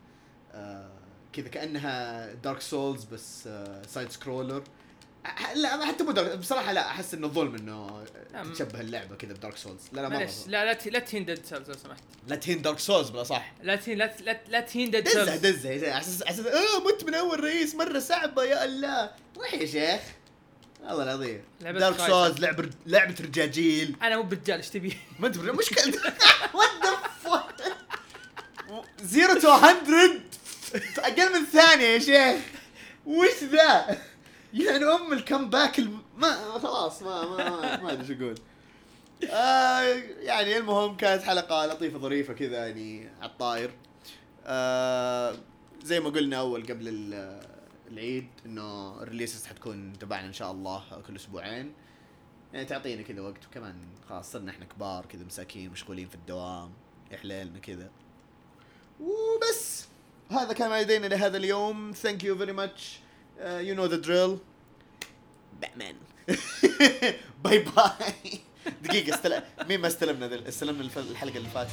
آه 0.54 0.92
كذا 1.34 1.48
كأنها 1.48 2.34
Dark 2.34 2.62
Souls 2.62 3.04
بس 3.04 3.48
آه 3.48 3.82
side 3.82 4.10
scroller 4.10 4.64
لا 5.56 5.86
حتى 5.86 6.04
مو 6.04 6.12
Dark 6.12 6.38
بصراحة 6.38 6.72
لا 6.72 6.88
أحس 6.88 7.14
إنه 7.14 7.28
ظلم 7.28 7.56
إنه. 7.56 8.04
تشبه 8.54 8.82
اللعبة 8.82 9.16
كذا 9.16 9.34
ب 9.34 9.38
Dark 9.38 9.58
Souls 9.58 9.82
لا 9.94 10.02
لا 10.02 10.10
مره 10.10 10.18
معلش. 10.18 10.34
لا 10.48 10.66
لا 10.66 10.78
لا 10.90 11.00
تهين 11.00 11.26
ديد 11.26 11.46
سيلز 11.46 11.70
لو 11.70 11.76
سمحت. 11.78 12.04
لا 12.28 12.36
تهين 12.36 12.62
دارك 12.62 12.80
سولز 12.80 13.10
بلا 13.10 13.24
صح. 13.24 13.54
لا 13.64 13.76
تهين 13.76 13.98
لا 13.98 14.16
لا 14.20 14.42
لا 14.50 14.60
تهين 14.60 14.92
ديد 14.92 15.04
دزه 15.04 15.26
سيلز 15.26 15.46
دزه 15.46 15.98
أساس 15.98 16.22
أساس 16.22 16.46
آه 16.46 16.80
مت 16.88 17.04
من 17.04 17.14
أول 17.14 17.44
رئيس 17.44 17.76
مرة 17.76 18.00
صعبة 18.00 18.44
يا 18.44 18.66
الله. 18.66 19.12
روح 19.38 19.54
يا 19.54 19.66
شيخ. 19.66 20.02
والله 20.84 21.04
العظيم. 21.04 21.44
دارك. 21.62 21.98
سولز 21.98 22.40
لعبة 22.40 22.70
لعبة 22.86 23.16
رجاجيل. 23.22 23.96
أنا 24.02 24.18
مو 24.18 24.24
برجال 24.24 24.58
إيش 24.58 24.70
تبي؟ 24.70 24.98
ما 25.20 25.28
انت 25.28 25.38
مشكلة. 25.38 25.94
وات 26.56 26.70
ذا 26.84 27.44
زيرو 29.04 29.40
تو 29.40 29.58
100 29.60 29.72
أقل 30.98 31.40
من 31.40 31.46
ثانية 31.46 31.86
يا 31.86 32.00
شيخ. 32.00 32.42
وش 33.06 33.44
ذا؟ 33.44 33.98
يعني 34.54 34.84
أم 34.86 35.14
الكمباك 35.14 35.80
الم... 35.80 36.02
ما 36.18 36.60
خلاص 36.60 37.04
ما 37.04 37.26
ما 37.26 37.82
ما, 37.84 37.92
أدري 37.92 38.08
شو 38.08 38.14
أقول. 38.24 38.36
آه 39.32 39.82
يعني 40.20 40.58
المهم 40.58 40.98
كانت 40.98 41.24
حلقة 41.24 41.66
لطيفة 41.66 41.98
ظريفة 42.00 42.34
كذا 42.34 42.68
يعني 42.68 43.10
على 43.22 43.32
الطاير. 43.32 43.72
آه 44.46 45.36
زي 45.84 46.00
ما 46.00 46.10
قلنا 46.10 46.38
أول 46.38 46.64
قبل 46.64 46.88
ال- 46.88 47.42
العيد 47.92 48.28
إنه 48.46 48.98
ال 49.04 49.08
releases 49.08 49.46
حتكون 49.46 49.94
تبعنا 50.00 50.28
إن 50.28 50.34
شاء 50.34 50.52
الله 50.52 50.84
كل 51.08 51.16
أسبوعين. 51.16 51.74
يعني 52.54 52.66
تعطينا 52.66 53.02
كذا 53.02 53.22
وقت 53.22 53.46
وكمان 53.52 53.76
خلاص 54.10 54.32
صرنا 54.32 54.52
إحنا 54.52 54.66
كبار 54.66 55.06
كذا 55.06 55.24
مساكين 55.24 55.70
مشغولين 55.70 56.08
في 56.08 56.16
الدوام 56.16 56.72
يا 57.12 57.18
حليلنا 57.18 57.60
كذا 57.60 57.90
وبس 59.00 59.86
هذا 60.32 60.54
كان 60.54 60.70
ما 60.70 60.82
لدينا 60.82 61.08
لهذا 61.08 61.38
اليوم 61.38 61.92
thank 61.96 62.24
you 62.24 62.38
very 62.38 62.52
much 62.52 63.00
you 63.42 63.76
know 63.76 63.86
the 63.86 63.96
drill 63.96 64.38
Batman 65.62 65.96
bye 67.44 67.60
bye 67.60 68.40
دقيقة 68.82 69.16
استل... 69.16 69.42
مين 69.70 69.80
ما 69.80 69.88
استلمنا 69.88 70.28
ذا 70.28 70.50
استلمنا 70.50 70.82
الف... 70.82 70.98
الحلقة 70.98 71.38
اللي 71.38 71.50
فاتت 71.50 71.70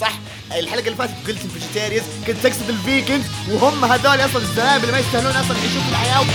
صح؟ 0.00 0.18
الحلقة 0.52 0.86
اللي 0.86 0.96
فاتت 0.96 1.12
قلت 1.26 1.44
ال 1.44 1.49
vegetarians 1.49 2.02
كنت 2.26 2.36
تقصد 2.36 2.68
ال 2.68 2.76
vegans 2.76 3.24
وهم 3.50 3.84
هذول 3.84 4.24
أصلا 4.24 4.42
الزلاب 4.42 4.80
اللي 4.80 4.92
ما 4.92 4.98
يستاهلون 4.98 5.32
أصلا 5.32 5.56
يعيشون 5.58 5.82
في 5.82 5.88
الحياة. 5.88 6.26